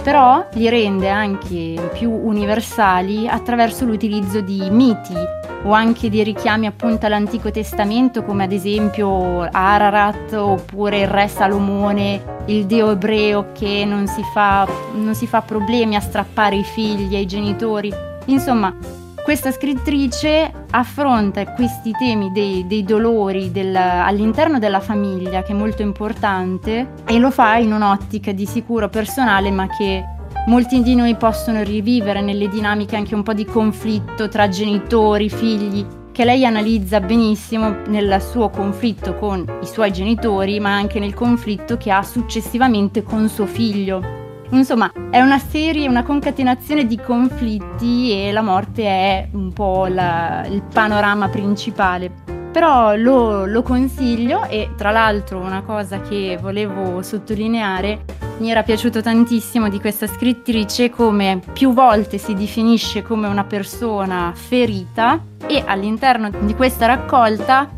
però 0.03 0.45
li 0.53 0.69
rende 0.69 1.09
anche 1.09 1.89
più 1.93 2.11
universali 2.11 3.27
attraverso 3.27 3.85
l'utilizzo 3.85 4.39
di 4.39 4.69
miti 4.69 5.15
o 5.63 5.71
anche 5.71 6.09
di 6.09 6.21
richiami 6.21 6.67
appunto 6.67 7.07
all'Antico 7.07 7.49
Testamento 7.49 8.23
come 8.23 8.43
ad 8.43 8.51
esempio 8.51 9.49
Ararat 9.49 10.31
oppure 10.33 10.99
il 10.99 11.07
re 11.07 11.27
Salomone, 11.27 12.43
il 12.45 12.67
dio 12.67 12.91
ebreo 12.91 13.51
che 13.51 13.83
non 13.83 14.05
si 14.05 14.21
fa, 14.31 14.67
non 14.93 15.15
si 15.15 15.25
fa 15.25 15.41
problemi 15.41 15.95
a 15.95 16.01
strappare 16.01 16.55
i 16.55 16.63
figli 16.63 17.15
ai 17.15 17.25
genitori. 17.25 17.91
Insomma, 18.25 19.03
questa 19.25 19.51
scrittrice 19.51 20.51
affronta 20.69 21.51
questi 21.53 21.89
temi 21.93 22.31
dei, 22.31 22.67
dei 22.67 22.83
dolori 22.83 23.51
del, 23.51 23.75
all'interno 23.75 24.59
della 24.59 24.79
famiglia, 24.79 25.41
che 25.41 25.51
è 25.51 25.55
molto 25.55 25.81
importante, 25.81 26.93
e 27.07 27.17
lo 27.17 27.31
fa 27.31 27.55
in 27.55 27.73
un'ottica 27.73 28.31
di 28.31 28.45
sicuro 28.45 28.87
personale, 28.87 29.49
ma 29.49 29.65
che 29.65 30.05
molti 30.45 30.83
di 30.83 30.93
noi 30.93 31.15
possono 31.15 31.63
rivivere 31.63 32.21
nelle 32.21 32.47
dinamiche 32.47 32.95
anche 32.95 33.15
un 33.15 33.23
po' 33.23 33.33
di 33.33 33.45
conflitto 33.45 34.29
tra 34.29 34.47
genitori, 34.47 35.27
figli, 35.27 35.83
che 36.11 36.23
lei 36.23 36.45
analizza 36.45 36.99
benissimo 36.99 37.77
nel 37.87 38.21
suo 38.21 38.51
conflitto 38.51 39.15
con 39.15 39.43
i 39.59 39.65
suoi 39.65 39.91
genitori, 39.91 40.59
ma 40.59 40.75
anche 40.75 40.99
nel 40.99 41.15
conflitto 41.15 41.77
che 41.77 41.89
ha 41.89 42.03
successivamente 42.03 43.01
con 43.01 43.27
suo 43.27 43.47
figlio. 43.47 44.24
Insomma, 44.49 44.91
è 45.09 45.19
una 45.21 45.39
serie, 45.39 45.87
una 45.87 46.03
concatenazione 46.03 46.85
di 46.85 46.97
conflitti 46.97 48.11
e 48.11 48.31
la 48.31 48.41
morte 48.41 48.83
è 48.83 49.27
un 49.31 49.51
po' 49.51 49.87
la, 49.87 50.45
il 50.47 50.61
panorama 50.61 51.29
principale. 51.29 52.11
Però 52.51 52.95
lo, 52.95 53.45
lo 53.45 53.63
consiglio 53.63 54.45
e 54.45 54.69
tra 54.77 54.91
l'altro 54.91 55.39
una 55.39 55.61
cosa 55.61 55.99
che 55.99 56.37
volevo 56.39 57.01
sottolineare 57.01 58.03
mi 58.37 58.49
era 58.49 58.63
piaciuto 58.63 59.01
tantissimo 59.01 59.69
di 59.69 59.79
questa 59.79 60.07
scrittrice 60.07 60.89
come 60.89 61.41
più 61.53 61.73
volte 61.73 62.17
si 62.17 62.33
definisce 62.33 63.01
come 63.01 63.27
una 63.27 63.45
persona 63.45 64.31
ferita 64.33 65.21
e 65.47 65.63
all'interno 65.65 66.29
di 66.29 66.53
questa 66.53 66.85
raccolta 66.85 67.69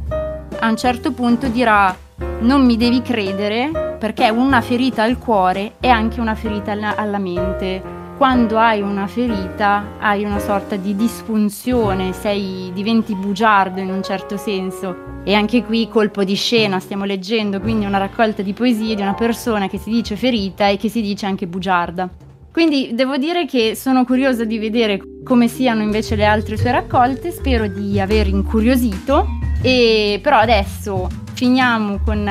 a 0.59 0.67
un 0.67 0.77
certo 0.77 1.11
punto 1.11 1.47
dirà 1.47 1.95
non 2.39 2.65
mi 2.65 2.77
devi 2.77 3.01
credere 3.01 3.86
perché 3.97 4.29
una 4.29 4.61
ferita 4.61 5.03
al 5.03 5.17
cuore 5.17 5.73
è 5.79 5.87
anche 5.87 6.19
una 6.19 6.35
ferita 6.35 6.71
alla 6.95 7.17
mente. 7.17 7.95
Quando 8.17 8.57
hai 8.57 8.81
una 8.81 9.05
ferita 9.05 9.97
hai 9.99 10.23
una 10.23 10.39
sorta 10.39 10.75
di 10.75 10.95
disfunzione, 10.95 12.13
sei, 12.13 12.71
diventi 12.73 13.13
bugiardo 13.15 13.79
in 13.79 13.91
un 13.91 14.01
certo 14.01 14.37
senso. 14.37 15.21
E 15.23 15.33
anche 15.33 15.63
qui 15.63 15.87
colpo 15.89 16.23
di 16.23 16.35
scena, 16.35 16.79
stiamo 16.79 17.05
leggendo 17.05 17.59
quindi 17.59 17.85
una 17.85 17.97
raccolta 17.97 18.41
di 18.41 18.53
poesie 18.53 18.95
di 18.95 19.01
una 19.01 19.13
persona 19.13 19.67
che 19.67 19.77
si 19.77 19.89
dice 19.89 20.15
ferita 20.15 20.67
e 20.67 20.77
che 20.77 20.89
si 20.89 21.01
dice 21.01 21.25
anche 21.25 21.47
bugiarda. 21.47 22.09
Quindi 22.51 22.89
devo 22.93 23.17
dire 23.17 23.45
che 23.45 23.75
sono 23.75 24.03
curiosa 24.03 24.43
di 24.43 24.57
vedere 24.57 24.99
come 25.23 25.47
siano 25.47 25.83
invece 25.83 26.15
le 26.15 26.25
altre 26.25 26.57
sue 26.57 26.71
raccolte, 26.71 27.29
spero 27.29 27.67
di 27.67 27.99
aver 27.99 28.27
incuriosito, 28.27 29.27
e 29.61 30.19
però 30.21 30.37
adesso 30.37 31.07
finiamo 31.33 31.99
con 32.03 32.29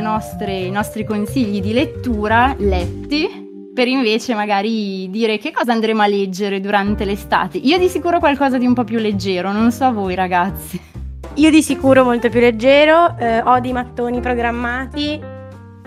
nostre, 0.00 0.58
i 0.58 0.70
nostri 0.70 1.04
consigli 1.04 1.60
di 1.60 1.72
lettura 1.72 2.54
letti 2.58 3.46
per 3.74 3.86
invece 3.86 4.34
magari 4.34 5.08
dire 5.10 5.38
che 5.38 5.52
cosa 5.52 5.70
andremo 5.72 6.02
a 6.02 6.06
leggere 6.08 6.60
durante 6.60 7.04
l'estate. 7.04 7.58
Io 7.58 7.78
di 7.78 7.88
sicuro 7.88 8.18
qualcosa 8.18 8.58
di 8.58 8.66
un 8.66 8.74
po' 8.74 8.82
più 8.82 8.98
leggero, 8.98 9.52
non 9.52 9.70
so 9.70 9.92
voi 9.92 10.16
ragazzi. 10.16 10.80
Io 11.34 11.50
di 11.50 11.62
sicuro 11.62 12.02
molto 12.02 12.28
più 12.28 12.40
leggero, 12.40 13.16
eh, 13.16 13.40
ho 13.40 13.60
dei 13.60 13.72
mattoni 13.72 14.20
programmati 14.20 15.36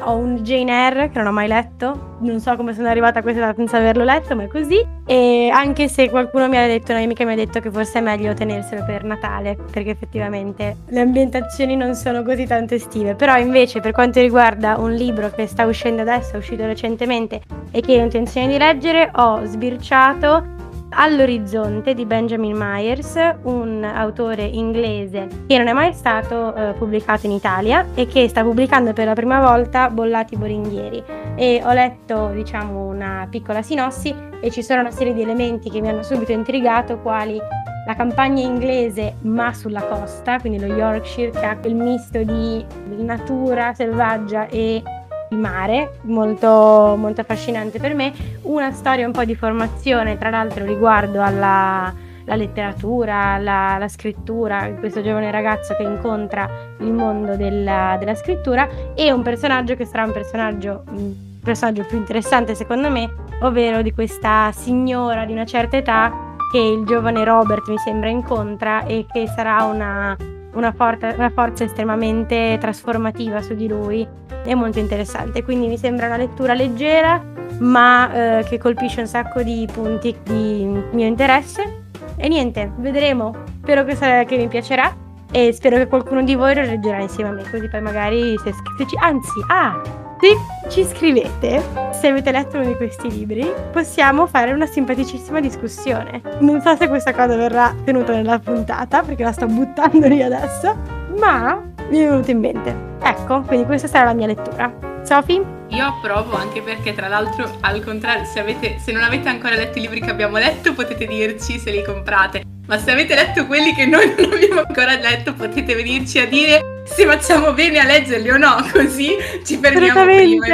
ho 0.04 0.16
un 0.16 0.38
Jane 0.38 0.72
Eyre 0.72 1.10
che 1.10 1.18
non 1.18 1.28
ho 1.28 1.32
mai 1.32 1.48
letto, 1.48 2.18
non 2.20 2.40
so 2.40 2.56
come 2.56 2.74
sono 2.74 2.88
arrivata 2.88 3.20
a 3.20 3.22
questa 3.22 3.54
senza 3.56 3.78
averlo 3.78 4.04
letto, 4.04 4.36
ma 4.36 4.44
è 4.44 4.48
così. 4.48 4.86
E 5.06 5.50
anche 5.52 5.88
se 5.88 6.10
qualcuno 6.10 6.48
mi 6.48 6.58
ha 6.58 6.66
detto, 6.66 6.92
una 6.92 7.02
amica 7.02 7.26
mi 7.26 7.34
ha 7.34 7.36
detto 7.36 7.60
che 7.60 7.72
forse 7.72 8.00
è 8.00 8.02
meglio 8.02 8.34
tenerselo 8.34 8.84
per 8.86 9.04
Natale, 9.04 9.58
perché 9.72 9.92
effettivamente 9.92 10.78
le 10.88 11.00
ambientazioni 11.00 11.76
non 11.76 11.96
sono 11.96 12.24
così 12.24 12.46
tanto 12.46 12.76
estive. 12.76 13.16
Però 13.16 13.38
invece 13.38 13.80
per 13.80 13.92
quanto 13.92 14.20
riguarda 14.20 14.78
un 14.78 14.94
libro 14.94 15.30
che 15.32 15.48
sta 15.48 15.66
uscendo 15.66 16.02
adesso, 16.02 16.36
è 16.36 16.38
uscito 16.38 16.66
recentemente 16.66 17.42
e 17.72 17.82
che 17.82 18.00
ho 18.00 18.04
intenzione 18.04 18.48
di 18.48 18.58
leggere, 18.58 19.12
ho 19.14 19.46
sbirciato 19.46 20.60
All'orizzonte 20.94 21.94
di 21.94 22.06
Benjamin 22.06 22.54
Myers, 22.56 23.16
un 23.44 23.82
autore 23.84 24.44
inglese 24.44 25.28
che 25.48 25.58
non 25.58 25.68
è 25.68 25.74
mai 25.74 25.94
stato 25.94 26.54
eh, 26.54 26.74
pubblicato 26.74 27.26
in 27.26 27.32
Italia 27.32 27.88
e 27.96 28.08
che 28.08 28.28
sta 28.28 28.44
pubblicando 28.44 28.92
per 28.92 29.06
la 29.06 29.14
prima 29.14 29.40
volta 29.40 29.90
Bollati 29.90 30.36
Boringhieri. 30.36 31.02
E 31.36 31.62
ho 31.64 31.72
letto, 31.72 32.32
diciamo, 32.34 32.88
una 32.88 33.26
piccola 33.30 33.62
sinossi 33.62 34.14
e 34.42 34.52
ci 34.52 34.62
sono 34.62 34.82
una 34.82 34.92
serie 34.92 35.14
di 35.14 35.22
elementi 35.22 35.70
che 35.70 35.80
mi 35.80 35.88
hanno 35.88 36.04
subito 36.04 36.34
intrigato, 36.34 36.98
quali 37.00 37.40
la 37.86 37.96
campagna 37.96 38.42
inglese 38.42 39.16
ma 39.22 39.54
sulla 39.54 39.82
costa, 39.84 40.40
quindi 40.40 40.60
lo 40.60 40.68
Yorkshire 40.68 41.32
che 41.32 41.46
ha 41.46 41.58
quel 41.58 41.74
misto 41.74 42.22
di 42.22 42.66
natura 42.98 43.74
selvaggia 43.74 44.46
e 44.48 44.84
il 45.32 45.38
mare, 45.38 46.00
molto, 46.04 46.96
molto 46.98 47.22
affascinante 47.22 47.80
per 47.80 47.94
me, 47.96 48.14
una 48.44 48.72
storia 48.72 49.06
un 49.06 49.14
po' 49.14 49.24
di 49.24 49.36
formazione, 49.36 50.18
tra 50.18 50.30
l'altro 50.30 50.66
riguardo 50.66 51.22
alla 51.22 51.94
letteratura, 52.26 53.38
la, 53.38 53.78
la, 53.78 53.88
scrittura, 53.88 54.72
questo 54.80 55.02
giovane 55.02 55.32
ragazzo 55.32 55.76
che 55.76 55.84
incontra 55.84 56.50
il 56.80 56.92
mondo 56.94 57.36
della, 57.36 57.98
della 58.00 58.16
scrittura 58.16 58.68
e 58.96 59.12
un 59.12 59.22
personaggio 59.22 59.76
che 59.76 59.86
sarà 59.86 60.06
un 60.06 60.12
personaggio, 60.12 60.84
un 60.92 61.14
personaggio 61.44 61.84
più 61.84 61.98
interessante 61.98 62.56
secondo 62.56 62.90
me, 62.90 63.10
ovvero 63.42 63.82
di 63.82 63.92
questa 63.92 64.52
signora 64.54 65.26
di 65.26 65.34
una 65.34 65.46
certa 65.46 65.78
età 65.78 66.36
che 66.52 66.60
il 66.60 66.86
giovane 66.86 67.24
Robert 67.24 67.68
mi 67.70 67.78
sembra 67.78 68.10
incontra 68.10 68.84
e 68.86 69.06
che 69.12 69.28
sarà 69.28 69.64
una, 69.64 70.16
una, 70.54 70.72
forza, 70.72 71.14
una 71.16 71.30
forza 71.30 71.64
estremamente 71.64 72.58
trasformativa 72.60 73.42
su 73.42 73.54
di 73.56 73.68
lui. 73.68 74.08
È 74.44 74.54
molto 74.54 74.80
interessante 74.80 75.44
quindi 75.44 75.68
mi 75.68 75.78
sembra 75.78 76.08
una 76.08 76.18
lettura 76.18 76.54
leggera 76.54 77.24
ma 77.60 78.40
eh, 78.40 78.44
che 78.44 78.58
colpisce 78.58 79.02
un 79.02 79.08
sacco 79.08 79.44
di 79.44 79.68
punti 79.72 80.16
di 80.24 80.66
mio 80.92 81.06
interesse. 81.06 81.80
E 82.16 82.28
niente 82.28 82.72
vedremo. 82.78 83.34
Spero 83.62 83.84
che, 83.84 83.96
sarà, 83.96 84.24
che 84.24 84.38
mi 84.38 84.48
piacerà 84.48 84.96
e 85.32 85.54
spero 85.54 85.78
che 85.78 85.88
qualcuno 85.88 86.24
di 86.24 86.36
voi 86.36 86.54
lo 86.54 86.62
leggerà 86.62 87.00
insieme 87.00 87.30
a 87.30 87.34
me 87.34 87.50
così 87.50 87.68
poi 87.70 87.82
magari 87.82 88.38
se, 88.38 88.52
se 88.78 88.86
ci, 88.86 88.98
anzi 89.00 89.40
ah 89.48 89.82
se 90.22 90.70
ci 90.70 90.86
scrivete, 90.86 91.64
se 91.92 92.08
avete 92.08 92.32
letto 92.32 92.58
uno 92.58 92.68
di 92.68 92.76
questi 92.76 93.10
libri, 93.10 93.52
possiamo 93.72 94.28
fare 94.28 94.54
una 94.54 94.68
simpaticissima 94.68 95.40
discussione. 95.40 96.22
Non 96.42 96.62
so 96.62 96.76
se 96.76 96.88
questa 96.88 97.12
cosa 97.12 97.36
verrà 97.36 97.76
tenuta 97.84 98.14
nella 98.14 98.38
puntata, 98.38 99.02
perché 99.02 99.24
la 99.24 99.32
sto 99.32 99.48
buttando 99.48 100.08
lì 100.08 100.22
adesso, 100.22 100.78
ma 101.18 101.60
mi 101.90 101.98
è 101.98 102.08
venuto 102.08 102.30
in 102.30 102.40
mente. 102.40 102.76
Ecco, 103.02 103.42
quindi 103.42 103.66
questa 103.66 103.88
sarà 103.88 104.06
la 104.06 104.14
mia 104.14 104.28
lettura. 104.28 104.72
Sophie? 105.02 105.44
Io 105.70 105.86
approvo 105.86 106.36
anche 106.36 106.62
perché 106.62 106.94
tra 106.94 107.08
l'altro 107.08 107.50
al 107.62 107.84
contrario 107.84 108.26
se, 108.26 108.40
avete, 108.40 108.78
se 108.78 108.92
non 108.92 109.02
avete 109.02 109.28
ancora 109.28 109.56
letto 109.56 109.80
i 109.80 109.82
libri 109.82 110.02
che 110.02 110.12
abbiamo 110.12 110.38
letto 110.38 110.74
potete 110.74 111.08
dirci 111.08 111.58
se 111.58 111.72
li 111.72 111.82
comprate 111.82 112.44
ma 112.68 112.78
se 112.78 112.92
avete 112.92 113.16
letto 113.16 113.46
quelli 113.48 113.74
che 113.74 113.86
noi 113.86 114.14
non 114.18 114.34
abbiamo 114.34 114.62
ancora 114.68 114.96
letto 114.98 115.34
potete 115.34 115.74
venirci 115.74 116.20
a 116.20 116.28
dire 116.28 116.71
se 116.84 117.06
facciamo 117.06 117.54
bene 117.54 117.80
a 117.80 117.86
leggerli 117.86 118.30
o 118.30 118.38
no, 118.38 118.56
così 118.72 119.16
ci 119.46 119.58
fermiamo 119.58 120.04
prima. 120.04 120.46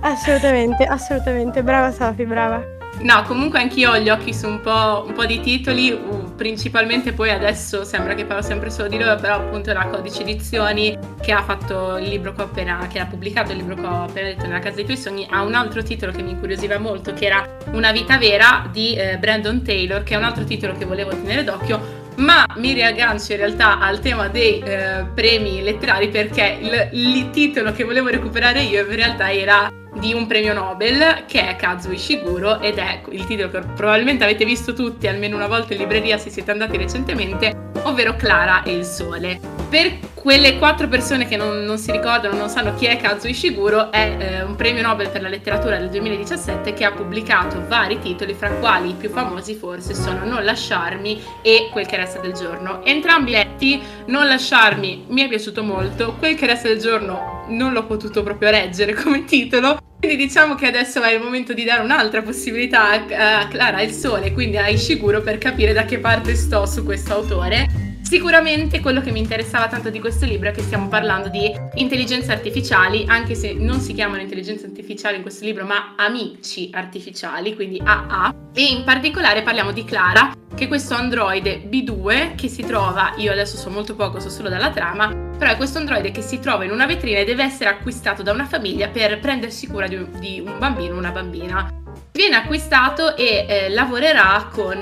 Assolutamente, 0.00 0.84
assolutamente, 0.84 1.62
brava 1.62 1.92
Sofi, 1.92 2.24
brava. 2.24 2.80
No, 3.02 3.22
comunque 3.24 3.58
anch'io 3.58 3.90
ho 3.90 3.98
gli 3.98 4.10
occhi 4.10 4.32
su 4.32 4.46
un 4.46 4.60
po', 4.60 5.04
un 5.06 5.12
po 5.12 5.26
di 5.26 5.40
titoli, 5.40 5.98
principalmente 6.36 7.12
poi 7.12 7.30
adesso 7.30 7.84
sembra 7.84 8.14
che 8.14 8.24
parlo 8.24 8.42
sempre 8.42 8.70
solo 8.70 8.88
di 8.88 8.98
loro, 8.98 9.16
però 9.16 9.36
appunto 9.36 9.72
la 9.72 9.86
Codice 9.86 10.22
Edizioni 10.22 10.96
che 11.20 11.32
ha 11.32 11.42
fatto 11.42 11.96
il 11.96 12.08
libro 12.08 12.32
che 12.32 12.42
ho 12.42 12.44
appena, 12.44 12.86
che 12.88 13.00
ha 13.00 13.06
pubblicato 13.06 13.50
il 13.50 13.58
libro 13.58 13.74
che 13.74 13.86
ho 13.86 14.04
appena 14.04 14.28
detto 14.28 14.46
nella 14.46 14.60
casa 14.60 14.76
dei 14.76 14.84
tuoi 14.84 14.96
sogni, 14.96 15.26
ha 15.28 15.42
un 15.42 15.54
altro 15.54 15.82
titolo 15.82 16.12
che 16.12 16.22
mi 16.22 16.30
incuriosiva 16.30 16.78
molto, 16.78 17.12
che 17.12 17.26
era 17.26 17.44
Una 17.72 17.90
vita 17.90 18.18
vera 18.18 18.68
di 18.70 18.94
eh, 18.94 19.18
Brandon 19.18 19.62
Taylor, 19.62 20.02
che 20.04 20.14
è 20.14 20.16
un 20.16 20.24
altro 20.24 20.44
titolo 20.44 20.74
che 20.74 20.84
volevo 20.84 21.10
tenere 21.10 21.42
d'occhio, 21.42 21.91
ma 22.16 22.44
mi 22.56 22.72
riaggancio 22.72 23.32
in 23.32 23.38
realtà 23.38 23.78
al 23.78 24.00
tema 24.00 24.28
dei 24.28 24.60
eh, 24.60 25.06
premi 25.14 25.62
letterari 25.62 26.08
perché 26.08 26.58
il, 26.60 26.88
il 26.92 27.30
titolo 27.30 27.72
che 27.72 27.84
volevo 27.84 28.08
recuperare 28.08 28.62
io 28.62 28.82
in 28.82 28.94
realtà 28.94 29.32
era 29.32 29.70
di 29.94 30.14
un 30.14 30.26
premio 30.26 30.54
Nobel 30.54 31.24
che 31.26 31.48
è 31.48 31.56
Kazuo 31.56 31.92
Ishiguro 31.92 32.60
ed 32.60 32.78
è 32.78 33.02
il 33.10 33.24
titolo 33.26 33.50
che 33.50 33.60
probabilmente 33.74 34.24
avete 34.24 34.44
visto 34.44 34.72
tutti 34.72 35.06
almeno 35.06 35.36
una 35.36 35.46
volta 35.46 35.74
in 35.74 35.80
libreria 35.80 36.16
se 36.18 36.30
siete 36.30 36.50
andati 36.50 36.76
recentemente, 36.76 37.70
ovvero 37.82 38.16
Clara 38.16 38.62
e 38.62 38.72
il 38.72 38.84
Sole. 38.84 39.38
Per 39.68 39.98
quelle 40.22 40.56
quattro 40.56 40.86
persone 40.86 41.26
che 41.26 41.36
non, 41.36 41.64
non 41.64 41.78
si 41.78 41.90
ricordano, 41.90 42.36
non 42.36 42.48
sanno 42.48 42.76
chi 42.76 42.86
è 42.86 42.96
Kazuo 42.96 43.28
Ishiguro, 43.28 43.90
è 43.90 44.16
eh, 44.20 44.42
un 44.42 44.54
premio 44.54 44.80
Nobel 44.80 45.10
per 45.10 45.20
la 45.20 45.28
letteratura 45.28 45.78
del 45.78 45.90
2017 45.90 46.72
che 46.74 46.84
ha 46.84 46.92
pubblicato 46.92 47.66
vari 47.66 47.98
titoli, 47.98 48.32
fra 48.32 48.50
quali 48.50 48.90
i 48.90 48.94
più 48.94 49.10
famosi 49.10 49.56
forse 49.56 49.94
sono 49.94 50.24
Non 50.24 50.44
lasciarmi 50.44 51.20
e 51.42 51.68
Quel 51.72 51.86
che 51.86 51.96
resta 51.96 52.20
del 52.20 52.34
giorno. 52.34 52.84
Entrambi 52.84 53.32
letti, 53.32 53.82
Non 54.06 54.28
lasciarmi 54.28 55.06
mi 55.08 55.22
è 55.22 55.28
piaciuto 55.28 55.64
molto, 55.64 56.14
Quel 56.16 56.36
che 56.36 56.46
resta 56.46 56.68
del 56.68 56.78
giorno 56.78 57.44
non 57.48 57.72
l'ho 57.72 57.84
potuto 57.86 58.22
proprio 58.22 58.52
leggere 58.52 58.94
come 59.02 59.24
titolo, 59.24 59.80
quindi 59.98 60.16
diciamo 60.16 60.54
che 60.54 60.68
adesso 60.68 61.02
è 61.02 61.12
il 61.12 61.20
momento 61.20 61.52
di 61.52 61.64
dare 61.64 61.82
un'altra 61.82 62.22
possibilità 62.22 62.90
a, 62.92 63.48
Clara 63.48 63.82
il 63.82 63.90
Sole, 63.90 64.32
quindi 64.32 64.56
a 64.56 64.68
Ishiguro 64.68 65.20
per 65.20 65.38
capire 65.38 65.72
da 65.72 65.84
che 65.84 65.98
parte 65.98 66.36
sto 66.36 66.64
su 66.64 66.84
questo 66.84 67.12
autore. 67.12 67.91
Sicuramente 68.12 68.80
quello 68.80 69.00
che 69.00 69.10
mi 69.10 69.20
interessava 69.20 69.68
tanto 69.68 69.88
di 69.88 69.98
questo 69.98 70.26
libro 70.26 70.50
è 70.50 70.52
che 70.52 70.60
stiamo 70.60 70.86
parlando 70.88 71.30
di 71.30 71.50
intelligenze 71.76 72.30
artificiali, 72.30 73.06
anche 73.08 73.34
se 73.34 73.54
non 73.54 73.80
si 73.80 73.94
chiamano 73.94 74.20
intelligenze 74.20 74.66
artificiali 74.66 75.16
in 75.16 75.22
questo 75.22 75.46
libro, 75.46 75.64
ma 75.64 75.94
amici 75.96 76.68
artificiali, 76.74 77.54
quindi 77.54 77.80
AA. 77.82 78.34
E 78.52 78.64
in 78.66 78.84
particolare 78.84 79.40
parliamo 79.40 79.72
di 79.72 79.86
Clara, 79.86 80.34
che 80.54 80.64
è 80.64 80.68
questo 80.68 80.92
androide 80.92 81.62
B2 81.62 82.34
che 82.34 82.48
si 82.48 82.62
trova, 82.66 83.14
io 83.16 83.32
adesso 83.32 83.56
so 83.56 83.70
molto 83.70 83.94
poco, 83.94 84.20
so 84.20 84.28
solo 84.28 84.50
dalla 84.50 84.70
trama, 84.70 85.08
però 85.38 85.50
è 85.50 85.56
questo 85.56 85.78
androide 85.78 86.10
che 86.10 86.20
si 86.20 86.38
trova 86.38 86.64
in 86.64 86.70
una 86.70 86.84
vetrina 86.84 87.20
e 87.20 87.24
deve 87.24 87.44
essere 87.44 87.70
acquistato 87.70 88.22
da 88.22 88.32
una 88.32 88.44
famiglia 88.44 88.88
per 88.88 89.20
prendersi 89.20 89.66
cura 89.66 89.88
di 89.88 89.96
un, 89.96 90.58
bambino 90.58 90.96
o 90.96 90.98
una 90.98 91.12
bambina. 91.12 91.81
Viene 92.14 92.36
acquistato 92.36 93.16
e 93.16 93.46
eh, 93.48 93.68
lavorerà 93.70 94.50
con 94.52 94.78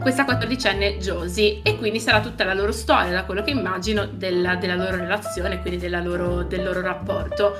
questa 0.00 0.24
quattordicenne 0.24 0.98
Josie 0.98 1.60
e 1.62 1.78
quindi 1.78 2.00
sarà 2.00 2.20
tutta 2.20 2.42
la 2.42 2.54
loro 2.54 2.72
storia, 2.72 3.12
da 3.12 3.22
quello 3.22 3.44
che 3.44 3.50
immagino, 3.50 4.04
della, 4.04 4.56
della 4.56 4.74
loro 4.74 4.96
relazione, 4.96 5.60
quindi 5.60 5.88
loro, 5.88 6.42
del 6.42 6.64
loro 6.64 6.80
rapporto. 6.80 7.54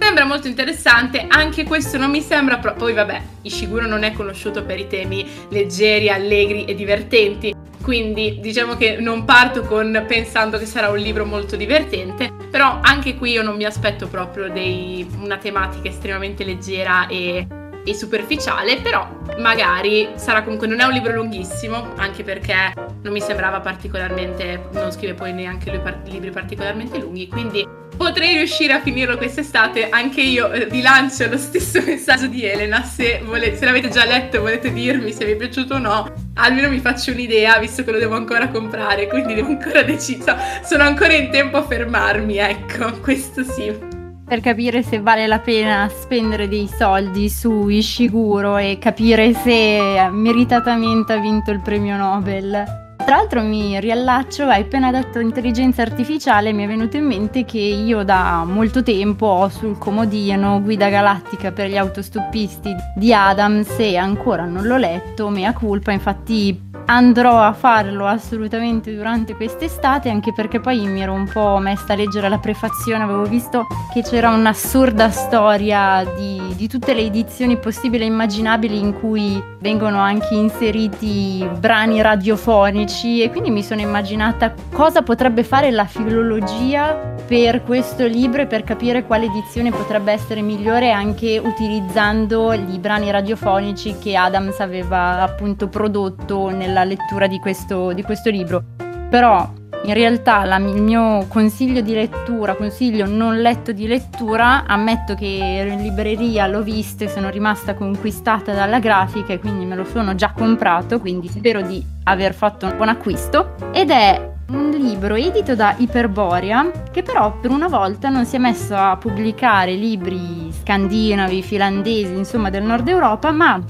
Sembra 0.00 0.24
molto 0.24 0.48
interessante, 0.48 1.26
anche 1.28 1.64
questo 1.64 1.98
non 1.98 2.10
mi 2.10 2.22
sembra 2.22 2.56
proprio. 2.56 2.86
Poi, 2.86 2.94
vabbè, 2.94 3.22
Ishiguro 3.42 3.86
non 3.86 4.04
è 4.04 4.12
conosciuto 4.12 4.64
per 4.64 4.78
i 4.78 4.86
temi 4.86 5.28
leggeri, 5.50 6.08
allegri 6.08 6.64
e 6.64 6.74
divertenti. 6.74 7.54
Quindi 7.82 8.38
diciamo 8.40 8.76
che 8.76 8.96
non 8.96 9.24
parto 9.26 9.62
con 9.62 10.02
pensando 10.08 10.56
che 10.56 10.66
sarà 10.66 10.88
un 10.88 10.98
libro 10.98 11.26
molto 11.26 11.56
divertente, 11.56 12.32
però 12.50 12.78
anche 12.80 13.16
qui 13.16 13.32
io 13.32 13.42
non 13.42 13.56
mi 13.56 13.64
aspetto 13.64 14.08
proprio 14.08 14.50
dei, 14.50 15.06
una 15.20 15.36
tematica 15.36 15.88
estremamente 15.88 16.42
leggera 16.44 17.06
e 17.06 17.46
e 17.84 17.94
superficiale, 17.94 18.80
però 18.80 19.08
magari 19.38 20.10
sarà 20.14 20.42
comunque 20.42 20.66
non 20.66 20.80
è 20.80 20.84
un 20.84 20.92
libro 20.92 21.12
lunghissimo, 21.12 21.94
anche 21.96 22.22
perché 22.22 22.72
non 23.02 23.12
mi 23.12 23.20
sembrava 23.20 23.60
particolarmente, 23.60 24.68
non 24.72 24.92
scrive 24.92 25.14
poi 25.14 25.32
neanche 25.32 25.70
lui 25.70 25.80
par- 25.80 26.00
libri 26.04 26.30
particolarmente 26.30 26.98
lunghi, 26.98 27.28
quindi 27.28 27.66
potrei 27.96 28.36
riuscire 28.36 28.72
a 28.72 28.80
finirlo 28.80 29.16
quest'estate. 29.16 29.88
Anche 29.88 30.22
io 30.22 30.50
eh, 30.50 30.66
vi 30.66 30.80
lancio 30.80 31.28
lo 31.28 31.38
stesso 31.38 31.80
messaggio 31.86 32.26
di 32.26 32.44
Elena, 32.44 32.82
se, 32.82 33.22
volete, 33.24 33.56
se 33.56 33.64
l'avete 33.64 33.88
già 33.88 34.04
letto 34.04 34.36
e 34.36 34.40
volete 34.40 34.72
dirmi 34.72 35.12
se 35.12 35.24
vi 35.24 35.32
è 35.32 35.36
piaciuto 35.36 35.74
o 35.74 35.78
no, 35.78 36.12
almeno 36.34 36.68
mi 36.68 36.78
faccio 36.78 37.12
un'idea, 37.12 37.58
visto 37.58 37.84
che 37.84 37.90
lo 37.90 37.98
devo 37.98 38.14
ancora 38.14 38.48
comprare, 38.48 39.06
quindi 39.08 39.34
devo 39.34 39.48
ancora 39.48 39.82
decidere, 39.84 40.60
sono 40.64 40.84
ancora 40.84 41.12
in 41.14 41.30
tempo 41.30 41.58
a 41.58 41.62
fermarmi, 41.62 42.36
ecco, 42.38 42.92
questo 43.00 43.42
sì 43.42 43.91
per 44.32 44.40
capire 44.40 44.82
se 44.82 44.98
vale 44.98 45.26
la 45.26 45.40
pena 45.40 45.90
spendere 45.90 46.48
dei 46.48 46.66
soldi 46.66 47.28
su 47.28 47.68
Ishiguro 47.68 48.56
e 48.56 48.78
capire 48.80 49.34
se 49.34 50.08
meritatamente 50.10 51.12
ha 51.12 51.18
vinto 51.18 51.50
il 51.50 51.60
premio 51.60 51.98
Nobel. 51.98 52.64
Tra 52.96 53.16
l'altro 53.16 53.42
mi 53.42 53.78
riallaccio, 53.78 54.44
hai 54.44 54.62
appena 54.62 54.90
detto 54.90 55.18
intelligenza 55.18 55.82
artificiale, 55.82 56.54
mi 56.54 56.64
è 56.64 56.66
venuto 56.66 56.96
in 56.96 57.04
mente 57.04 57.44
che 57.44 57.58
io 57.58 58.04
da 58.04 58.44
molto 58.46 58.82
tempo 58.82 59.26
ho 59.26 59.50
sul 59.50 59.76
comodino 59.76 60.62
Guida 60.62 60.88
Galattica 60.88 61.52
per 61.52 61.68
gli 61.68 61.76
autostoppisti 61.76 62.74
di 62.96 63.12
Adams 63.12 63.78
e 63.80 63.98
ancora 63.98 64.46
non 64.46 64.64
l'ho 64.64 64.78
letto, 64.78 65.28
mea 65.28 65.52
culpa, 65.52 65.92
infatti 65.92 66.70
andrò 66.92 67.40
a 67.40 67.54
farlo 67.54 68.06
assolutamente 68.06 68.94
durante 68.94 69.34
quest'estate, 69.34 70.10
anche 70.10 70.32
perché 70.34 70.60
poi 70.60 70.86
mi 70.86 71.00
ero 71.00 71.14
un 71.14 71.26
po' 71.26 71.56
messa 71.56 71.94
a 71.94 71.96
leggere 71.96 72.28
la 72.28 72.38
prefazione, 72.38 73.02
avevo 73.02 73.24
visto 73.24 73.66
che 73.92 74.02
c'era 74.02 74.28
un'assurda 74.28 75.10
storia 75.10 76.04
di, 76.16 76.54
di 76.54 76.68
tutte 76.68 76.92
le 76.92 77.00
edizioni 77.00 77.56
possibili 77.56 78.04
e 78.04 78.08
immaginabili 78.08 78.78
in 78.78 78.92
cui 78.92 79.42
vengono 79.58 80.00
anche 80.00 80.34
inseriti 80.34 81.48
brani 81.58 82.02
radiofonici 82.02 83.22
e 83.22 83.30
quindi 83.30 83.50
mi 83.50 83.62
sono 83.62 83.80
immaginata 83.80 84.52
cosa 84.72 85.02
potrebbe 85.02 85.44
fare 85.44 85.70
la 85.70 85.84
filologia 85.84 87.10
per 87.26 87.62
questo 87.62 88.04
libro 88.06 88.42
e 88.42 88.46
per 88.46 88.64
capire 88.64 89.04
quale 89.04 89.26
edizione 89.26 89.70
potrebbe 89.70 90.12
essere 90.12 90.42
migliore 90.42 90.90
anche 90.90 91.40
utilizzando 91.42 92.52
i 92.52 92.78
brani 92.78 93.10
radiofonici 93.10 93.96
che 93.98 94.16
Adams 94.16 94.58
aveva 94.60 95.22
appunto 95.22 95.68
prodotto 95.68 96.50
nella 96.50 96.81
lettura 96.84 97.26
di 97.26 97.38
questo, 97.38 97.92
di 97.92 98.02
questo 98.02 98.30
libro. 98.30 98.62
Però 99.10 99.50
in 99.84 99.94
realtà 99.94 100.44
la, 100.44 100.56
il 100.56 100.80
mio 100.80 101.26
consiglio 101.28 101.80
di 101.80 101.92
lettura, 101.92 102.54
consiglio 102.54 103.06
non 103.06 103.40
letto 103.40 103.72
di 103.72 103.86
lettura, 103.86 104.64
ammetto 104.64 105.14
che 105.14 105.56
ero 105.58 105.70
in 105.70 105.82
libreria, 105.82 106.46
l'ho 106.46 106.62
visto 106.62 107.04
e 107.04 107.08
sono 107.08 107.28
rimasta 107.30 107.74
conquistata 107.74 108.52
dalla 108.52 108.78
grafica 108.78 109.32
e 109.32 109.38
quindi 109.40 109.64
me 109.64 109.74
lo 109.74 109.84
sono 109.84 110.14
già 110.14 110.32
comprato, 110.32 111.00
quindi 111.00 111.28
spero 111.28 111.62
di 111.62 111.84
aver 112.04 112.32
fatto 112.32 112.66
un 112.66 112.76
buon 112.76 112.90
acquisto. 112.90 113.54
Ed 113.72 113.90
è 113.90 114.30
un 114.50 114.70
libro 114.70 115.14
edito 115.14 115.54
da 115.54 115.74
Iperborea 115.76 116.70
che 116.90 117.02
però 117.02 117.38
per 117.38 117.50
una 117.50 117.68
volta 117.68 118.08
non 118.08 118.24
si 118.24 118.36
è 118.36 118.38
messo 118.38 118.76
a 118.76 118.96
pubblicare 118.96 119.74
libri 119.74 120.52
scandinavi, 120.52 121.42
finlandesi, 121.42 122.12
insomma 122.12 122.50
del 122.50 122.62
nord 122.62 122.86
Europa, 122.86 123.32
ma 123.32 123.60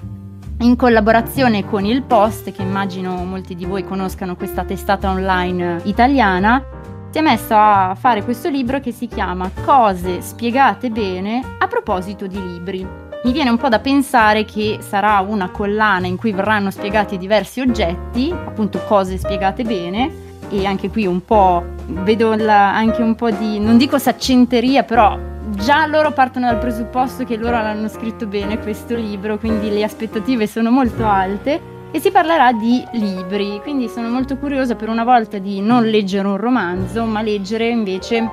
in 0.63 0.77
collaborazione 0.77 1.65
con 1.65 1.85
il 1.85 2.03
Post, 2.03 2.53
che 2.53 2.63
immagino 2.63 3.25
molti 3.25 3.57
di 3.57 3.65
voi 3.65 3.85
conoscano 3.85 4.37
questa 4.37 4.65
testata 4.65 5.11
online 5.11 5.81
italiana, 5.85 6.65
si 7.11 7.19
è 7.19 7.21
messo 7.21 7.55
a 7.55 7.97
fare 7.99 8.23
questo 8.23 8.49
libro 8.49 8.79
che 8.79 8.93
si 8.93 9.09
chiama 9.09 9.51
Cose 9.65 10.23
spiegate 10.23 10.89
bene 10.89 11.43
a 11.59 11.67
proposito 11.67 12.27
di 12.27 12.41
libri. 12.41 12.87
Mi 13.25 13.33
viene 13.33 13.51
un 13.51 13.57
po' 13.57 13.69
da 13.69 13.81
pensare 13.81 14.45
che 14.45 14.79
sarà 14.81 15.19
una 15.19 15.51
collana 15.51 16.07
in 16.07 16.17
cui 16.17 16.33
verranno 16.33 16.71
spiegati 16.71 17.19
diversi 17.19 17.61
oggetti, 17.61 18.33
appunto 18.33 18.83
cose 18.87 19.19
spiegate 19.19 19.65
bene, 19.65 20.11
e 20.49 20.65
anche 20.65 20.91
qui 20.91 21.07
un 21.07 21.25
po' 21.25 21.65
vedo 21.87 22.35
la, 22.35 22.75
anche 22.75 23.03
un 23.03 23.17
po' 23.17 23.31
di, 23.31 23.59
non 23.59 23.77
dico 23.77 23.99
saccenteria, 23.99 24.85
però 24.85 25.19
già 25.51 25.87
loro 25.87 26.13
partono 26.13 26.47
dal 26.47 26.59
presupposto 26.59 27.25
che 27.25 27.37
loro 27.37 27.53
l'hanno 27.53 27.89
scritto 27.89 28.27
bene 28.27 28.59
questo 28.59 28.95
libro, 28.95 29.39
quindi 29.39 29.71
le 29.71 29.85
aspettative 29.85 30.47
sono 30.47 30.71
molto 30.71 31.07
alte 31.07 31.61
e 31.91 32.01
si 32.01 32.11
parlerà 32.11 32.53
di 32.53 32.83
libri, 32.93 33.61
quindi 33.63 33.89
sono 33.89 34.09
molto 34.09 34.39
curiosa 34.39 34.75
per 34.75 34.89
una 34.89 35.05
volta 35.05 35.39
di 35.39 35.61
non 35.61 35.85
leggere 35.85 36.27
un 36.27 36.39
romanzo, 36.39 37.05
ma 37.05 37.21
leggere 37.21 37.69
invece 37.69 38.29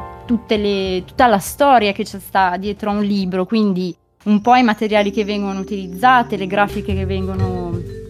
le, 0.48 1.04
tutta 1.06 1.28
la 1.28 1.39
storia 1.39 1.91
che 1.91 2.04
c'è 2.04 2.19
sta 2.19 2.56
dietro 2.58 2.91
a 2.91 2.93
un 2.93 3.04
libro, 3.04 3.45
quindi 3.45 3.95
un 4.26 4.41
po' 4.41 4.56
i 4.56 4.63
materiali 4.63 5.12
che 5.12 5.26
vengono 5.26 5.60
utilizzati, 5.60 6.38
le 6.38 6.48
grafiche 6.48 6.93
che 6.93 7.06
vengono, 7.06 7.59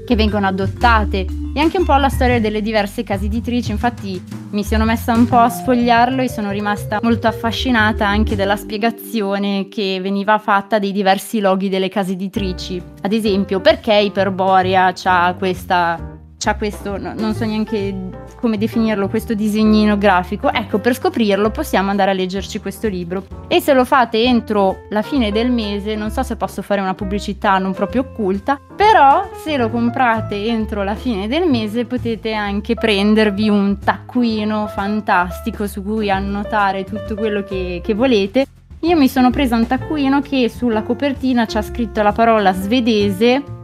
che 0.09 0.15
vengono 0.15 0.47
adottate 0.47 1.27
e 1.53 1.59
anche 1.59 1.77
un 1.77 1.85
po' 1.85 1.93
la 1.93 2.09
storia 2.09 2.39
delle 2.39 2.63
diverse 2.63 3.03
case 3.03 3.25
editrici. 3.25 3.69
Infatti 3.69 4.19
mi 4.49 4.63
sono 4.63 4.83
messa 4.83 5.13
un 5.13 5.27
po' 5.27 5.37
a 5.37 5.49
sfogliarlo 5.49 6.23
e 6.23 6.27
sono 6.27 6.49
rimasta 6.49 6.97
molto 7.03 7.27
affascinata 7.27 8.07
anche 8.07 8.35
della 8.35 8.55
spiegazione 8.55 9.67
che 9.69 9.99
veniva 10.01 10.39
fatta 10.39 10.79
dei 10.79 10.91
diversi 10.91 11.39
loghi 11.39 11.69
delle 11.69 11.89
case 11.89 12.13
editrici. 12.13 12.81
Ad 13.03 13.13
esempio, 13.13 13.59
perché 13.59 13.93
Iperborea 13.93 14.91
ha 15.03 15.35
questa 15.37 16.18
c'ha 16.39 16.55
questo, 16.55 16.97
no, 16.97 17.13
non 17.15 17.35
so 17.35 17.43
neanche 17.43 17.93
come 18.37 18.57
definirlo, 18.57 19.09
questo 19.09 19.33
disegnino 19.33 19.97
grafico. 19.97 20.51
Ecco, 20.51 20.79
per 20.79 20.95
scoprirlo 20.95 21.51
possiamo 21.51 21.89
andare 21.89 22.11
a 22.11 22.13
leggerci 22.13 22.59
questo 22.59 22.87
libro. 22.87 23.25
E 23.49 23.59
se 23.59 23.73
lo 23.73 23.83
fate 23.83 24.23
entro 24.23 24.85
la 24.89 25.01
fine 25.01 25.31
del 25.31 25.51
mese, 25.51 25.95
non 25.95 26.09
so 26.09 26.23
se 26.23 26.37
posso 26.37 26.61
fare 26.61 26.79
una 26.79 26.93
pubblicità 26.93 27.57
non 27.57 27.73
proprio 27.73 28.01
occulta, 28.01 28.57
però 28.73 29.29
se 29.43 29.57
lo 29.57 29.69
comprate 29.69 30.45
entro 30.45 30.83
la 30.83 30.95
fine 30.95 31.27
del 31.27 31.47
mese 31.49 31.83
potete 31.83 32.31
anche 32.31 32.73
prendervi 32.73 33.49
un 33.49 33.77
taccuino 33.77 34.67
fantastico 34.67 35.67
su 35.67 35.83
cui 35.83 36.09
annotare 36.09 36.85
tutto 36.85 37.15
quello 37.15 37.43
che, 37.43 37.81
che 37.83 37.93
volete. 37.93 38.45
Io 38.83 38.95
mi 38.95 39.09
sono 39.09 39.29
presa 39.29 39.57
un 39.57 39.67
taccuino 39.67 40.21
che 40.21 40.47
sulla 40.47 40.83
copertina 40.83 41.45
c'ha 41.45 41.61
scritto 41.61 42.01
la 42.01 42.13
parola 42.13 42.53
svedese 42.53 43.57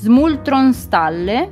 Smultronstalle 0.00 1.50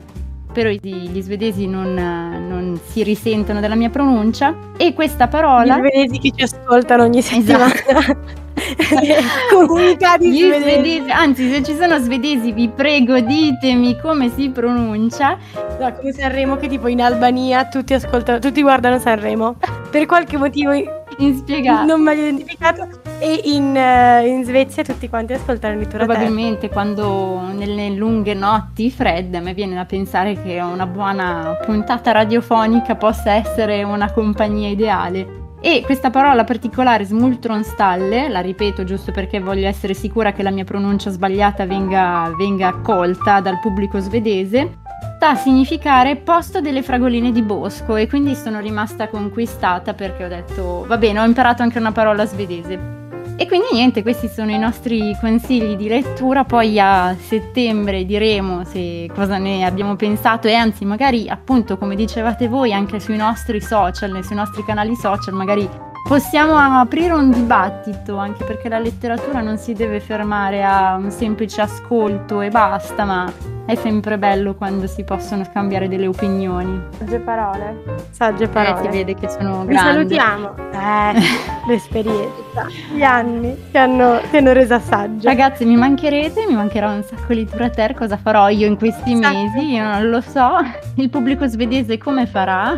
spero 0.48 0.70
gli 0.70 1.20
svedesi 1.20 1.66
non, 1.66 1.94
non, 1.94 2.80
si 2.84 3.02
risentano 3.02 3.60
della 3.60 3.74
mia 3.74 3.90
pronuncia. 3.90 4.54
E 4.76 4.94
questa 4.94 5.28
parola... 5.28 5.76
Gli 5.76 5.78
svedesi 5.78 6.18
che 6.18 6.32
ci 6.34 6.42
ascoltano 6.42 7.04
ogni 7.04 7.22
settimana. 7.22 7.72
Esatto. 7.74 8.46
comunità 9.54 10.16
di 10.16 10.36
svedesi. 10.36 10.62
svedesi. 10.62 11.10
Anzi, 11.10 11.50
se 11.50 11.62
ci 11.62 11.76
sono 11.76 11.98
svedesi, 11.98 12.52
vi 12.52 12.68
prego, 12.68 13.20
ditemi 13.20 13.98
come 14.00 14.30
si 14.30 14.50
pronuncia. 14.50 15.38
No, 15.78 15.92
come 15.94 16.12
Sanremo, 16.12 16.56
che 16.56 16.68
tipo 16.68 16.88
in 16.88 17.02
Albania 17.02 17.66
tutti 17.66 17.94
ascoltano, 17.94 18.38
tutti 18.38 18.62
guardano 18.62 18.98
Sanremo. 18.98 19.56
Per 19.90 20.06
qualche 20.06 20.36
motivo 20.36 20.72
inspiegato. 21.18 21.86
Non 21.86 22.02
meglio 22.02 22.22
identificato. 22.22 23.07
E 23.20 23.40
in, 23.44 23.74
uh, 23.74 24.24
in, 24.24 24.44
Svezia 24.44 24.84
tutti 24.84 25.08
quanti 25.08 25.32
ascoltano 25.32 25.74
il 25.74 25.80
Litura 25.80 26.04
Probabilmente 26.04 26.68
quando 26.68 27.40
nelle 27.52 27.90
lunghe 27.90 28.32
notti 28.32 28.92
fredde 28.92 29.38
a 29.38 29.40
me 29.40 29.54
viene 29.54 29.74
da 29.74 29.84
pensare 29.84 30.40
che 30.40 30.60
una 30.60 30.86
buona 30.86 31.58
puntata 31.64 32.12
radiofonica 32.12 32.94
possa 32.94 33.32
essere 33.32 33.82
una 33.82 34.12
compagnia 34.12 34.68
ideale. 34.68 35.46
E 35.60 35.82
questa 35.84 36.10
parola 36.10 36.44
particolare, 36.44 37.04
smultronstalle, 37.04 38.28
la 38.28 38.38
ripeto 38.38 38.84
giusto 38.84 39.10
perché 39.10 39.40
voglio 39.40 39.66
essere 39.66 39.92
sicura 39.92 40.30
che 40.30 40.44
la 40.44 40.52
mia 40.52 40.62
pronuncia 40.62 41.10
sbagliata 41.10 41.66
venga, 41.66 42.32
venga 42.38 42.68
accolta 42.68 43.40
dal 43.40 43.58
pubblico 43.58 43.98
svedese, 43.98 44.78
sta 45.16 45.30
a 45.30 45.34
significare 45.34 46.14
posto 46.14 46.60
delle 46.60 46.84
fragoline 46.84 47.32
di 47.32 47.42
bosco 47.42 47.96
e 47.96 48.06
quindi 48.06 48.36
sono 48.36 48.60
rimasta 48.60 49.08
conquistata 49.08 49.94
perché 49.94 50.24
ho 50.24 50.28
detto 50.28 50.84
va 50.86 50.96
bene, 50.96 51.18
ho 51.18 51.24
imparato 51.24 51.62
anche 51.62 51.78
una 51.78 51.90
parola 51.90 52.24
svedese. 52.24 52.97
E 53.40 53.46
quindi 53.46 53.68
niente, 53.72 54.02
questi 54.02 54.26
sono 54.26 54.50
i 54.50 54.58
nostri 54.58 55.16
consigli 55.20 55.76
di 55.76 55.86
lettura, 55.86 56.42
poi 56.42 56.80
a 56.80 57.14
settembre 57.16 58.04
diremo 58.04 58.64
se 58.64 59.08
cosa 59.14 59.38
ne 59.38 59.64
abbiamo 59.64 59.94
pensato 59.94 60.48
e 60.48 60.54
anzi 60.54 60.84
magari 60.84 61.28
appunto 61.28 61.78
come 61.78 61.94
dicevate 61.94 62.48
voi 62.48 62.72
anche 62.72 62.98
sui 62.98 63.16
nostri 63.16 63.60
social, 63.60 64.24
sui 64.24 64.34
nostri 64.34 64.64
canali 64.64 64.96
social 64.96 65.34
magari 65.34 65.70
possiamo 66.06 66.56
aprire 66.56 67.12
un 67.12 67.30
dibattito, 67.30 68.16
anche 68.16 68.44
perché 68.44 68.68
la 68.68 68.78
letteratura 68.78 69.40
non 69.40 69.58
si 69.58 69.72
deve 69.72 70.00
fermare 70.00 70.64
a 70.64 70.94
un 70.94 71.10
semplice 71.10 71.60
ascolto 71.60 72.40
e 72.40 72.50
basta, 72.50 73.04
ma 73.04 73.30
è 73.66 73.74
sempre 73.74 74.16
bello 74.16 74.54
quando 74.54 74.86
si 74.86 75.04
possono 75.04 75.44
scambiare 75.44 75.88
delle 75.88 76.06
opinioni. 76.06 76.80
Sagge 76.96 77.18
parole. 77.18 77.82
Sagge 78.10 78.48
parole. 78.48 78.80
Eh, 78.80 78.82
si 78.90 78.96
vede 78.96 79.14
che 79.14 79.28
sono 79.28 79.64
Vi 79.64 79.74
grandi. 79.74 80.14
salutiamo. 80.14 80.54
Eh, 80.72 81.20
l'esperienza, 81.68 82.66
gli 82.94 83.02
anni 83.02 83.54
ti 83.70 83.76
hanno, 83.76 84.20
ti 84.30 84.38
hanno 84.38 84.52
resa 84.52 84.80
saggia. 84.80 85.28
Ragazzi, 85.28 85.66
mi 85.66 85.76
mancherete, 85.76 86.46
mi 86.48 86.54
mancherà 86.54 86.90
un 86.90 87.02
sacco 87.02 87.34
di 87.34 87.46
Ter, 87.46 87.92
cosa 87.92 88.16
farò 88.16 88.48
io 88.48 88.66
in 88.66 88.78
questi 88.78 89.12
esatto. 89.12 89.36
mesi? 89.36 89.72
Io 89.74 89.82
non 89.84 90.08
lo 90.08 90.20
so. 90.22 90.56
Il 90.94 91.10
pubblico 91.10 91.46
svedese 91.46 91.98
come 91.98 92.24
farà? 92.26 92.72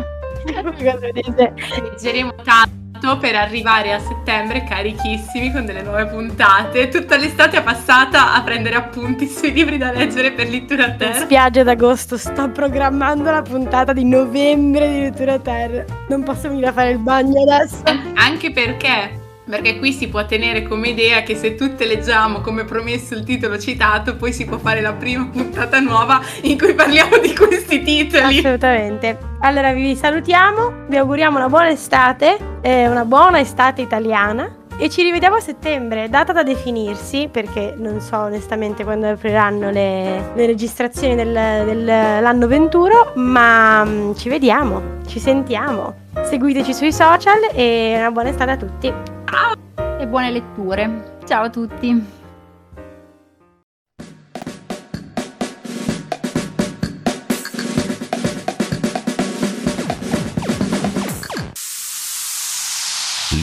Il 0.45 0.53
pubblico 0.61 0.97
svedese. 0.97 1.53
Leggeremo 1.81 2.33
tanto 2.43 2.80
per 3.19 3.35
arrivare 3.35 3.93
a 3.93 3.99
settembre 3.99 4.63
carichissimi 4.63 5.51
con 5.51 5.65
delle 5.65 5.81
nuove 5.81 6.05
puntate. 6.05 6.87
Tutta 6.89 7.17
l'estate 7.17 7.57
è 7.57 7.63
passata 7.63 8.33
a 8.33 8.41
prendere 8.43 8.75
appunti 8.75 9.27
sui 9.27 9.51
libri 9.51 9.77
da 9.77 9.91
leggere 9.91 10.31
per 10.31 10.47
Lettura 10.47 10.85
a 10.85 10.91
Terra. 10.91 11.17
In 11.17 11.23
spiaggia 11.23 11.63
d'agosto 11.63 12.17
sto 12.17 12.49
programmando 12.49 13.31
la 13.31 13.41
puntata 13.41 13.91
di 13.91 14.05
novembre 14.05 14.87
di 14.87 14.99
Lettura 14.99 15.33
a 15.33 15.39
Terra. 15.39 15.83
Non 16.09 16.23
posso 16.23 16.47
venire 16.47 16.67
a 16.67 16.73
fare 16.73 16.91
il 16.91 16.99
bagno 16.99 17.41
adesso. 17.41 17.81
Anche 18.13 18.51
perché 18.51 19.19
perché 19.43 19.79
qui 19.79 19.91
si 19.91 20.07
può 20.07 20.25
tenere 20.25 20.63
come 20.63 20.89
idea 20.89 21.23
che 21.23 21.35
se 21.35 21.55
tutte 21.55 21.85
leggiamo 21.85 22.39
come 22.39 22.63
promesso 22.63 23.15
il 23.15 23.25
titolo 23.25 23.59
citato, 23.59 24.15
poi 24.15 24.31
si 24.31 24.45
può 24.45 24.57
fare 24.57 24.79
la 24.79 24.93
prima 24.93 25.27
puntata 25.27 25.79
nuova 25.79 26.21
in 26.43 26.57
cui 26.57 26.73
parliamo 26.73 27.17
di 27.17 27.35
questi 27.35 27.81
titoli. 27.81 28.37
Assolutamente. 28.37 29.30
Allora 29.43 29.73
vi 29.73 29.95
salutiamo, 29.95 30.85
vi 30.87 30.97
auguriamo 30.97 31.37
una 31.37 31.49
buona 31.49 31.69
estate, 31.69 32.37
eh, 32.61 32.87
una 32.87 33.05
buona 33.05 33.39
estate 33.39 33.81
italiana. 33.81 34.57
E 34.77 34.87
ci 34.89 35.01
rivediamo 35.01 35.35
a 35.35 35.39
settembre, 35.39 36.09
data 36.09 36.31
da 36.31 36.43
definirsi, 36.43 37.27
perché 37.31 37.73
non 37.75 38.01
so 38.01 38.17
onestamente 38.17 38.83
quando 38.83 39.09
apriranno 39.09 39.71
le, 39.71 40.31
le 40.33 40.45
registrazioni 40.45 41.15
del, 41.15 41.33
dell'anno 41.33 42.47
21, 42.47 43.13
ma 43.15 43.81
um, 43.83 44.15
ci 44.15 44.29
vediamo, 44.29 44.99
ci 45.07 45.19
sentiamo. 45.19 45.95
Seguiteci 46.23 46.73
sui 46.73 46.93
social 46.93 47.39
e 47.51 47.95
una 47.97 48.11
buona 48.11 48.29
estate 48.29 48.51
a 48.51 48.57
tutti. 48.57 48.93
Ciao 49.25 49.99
e 49.99 50.07
buone 50.07 50.31
letture. 50.31 51.17
Ciao 51.25 51.43
a 51.43 51.49
tutti. 51.49 52.20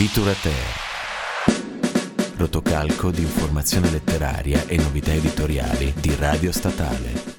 Literature. 0.08 0.54
Rotocalco 2.36 3.10
di 3.10 3.20
informazione 3.20 3.90
letteraria 3.90 4.64
e 4.66 4.76
novità 4.78 5.12
editoriali 5.12 5.92
di 6.00 6.14
Radio 6.14 6.50
Statale. 6.50 7.37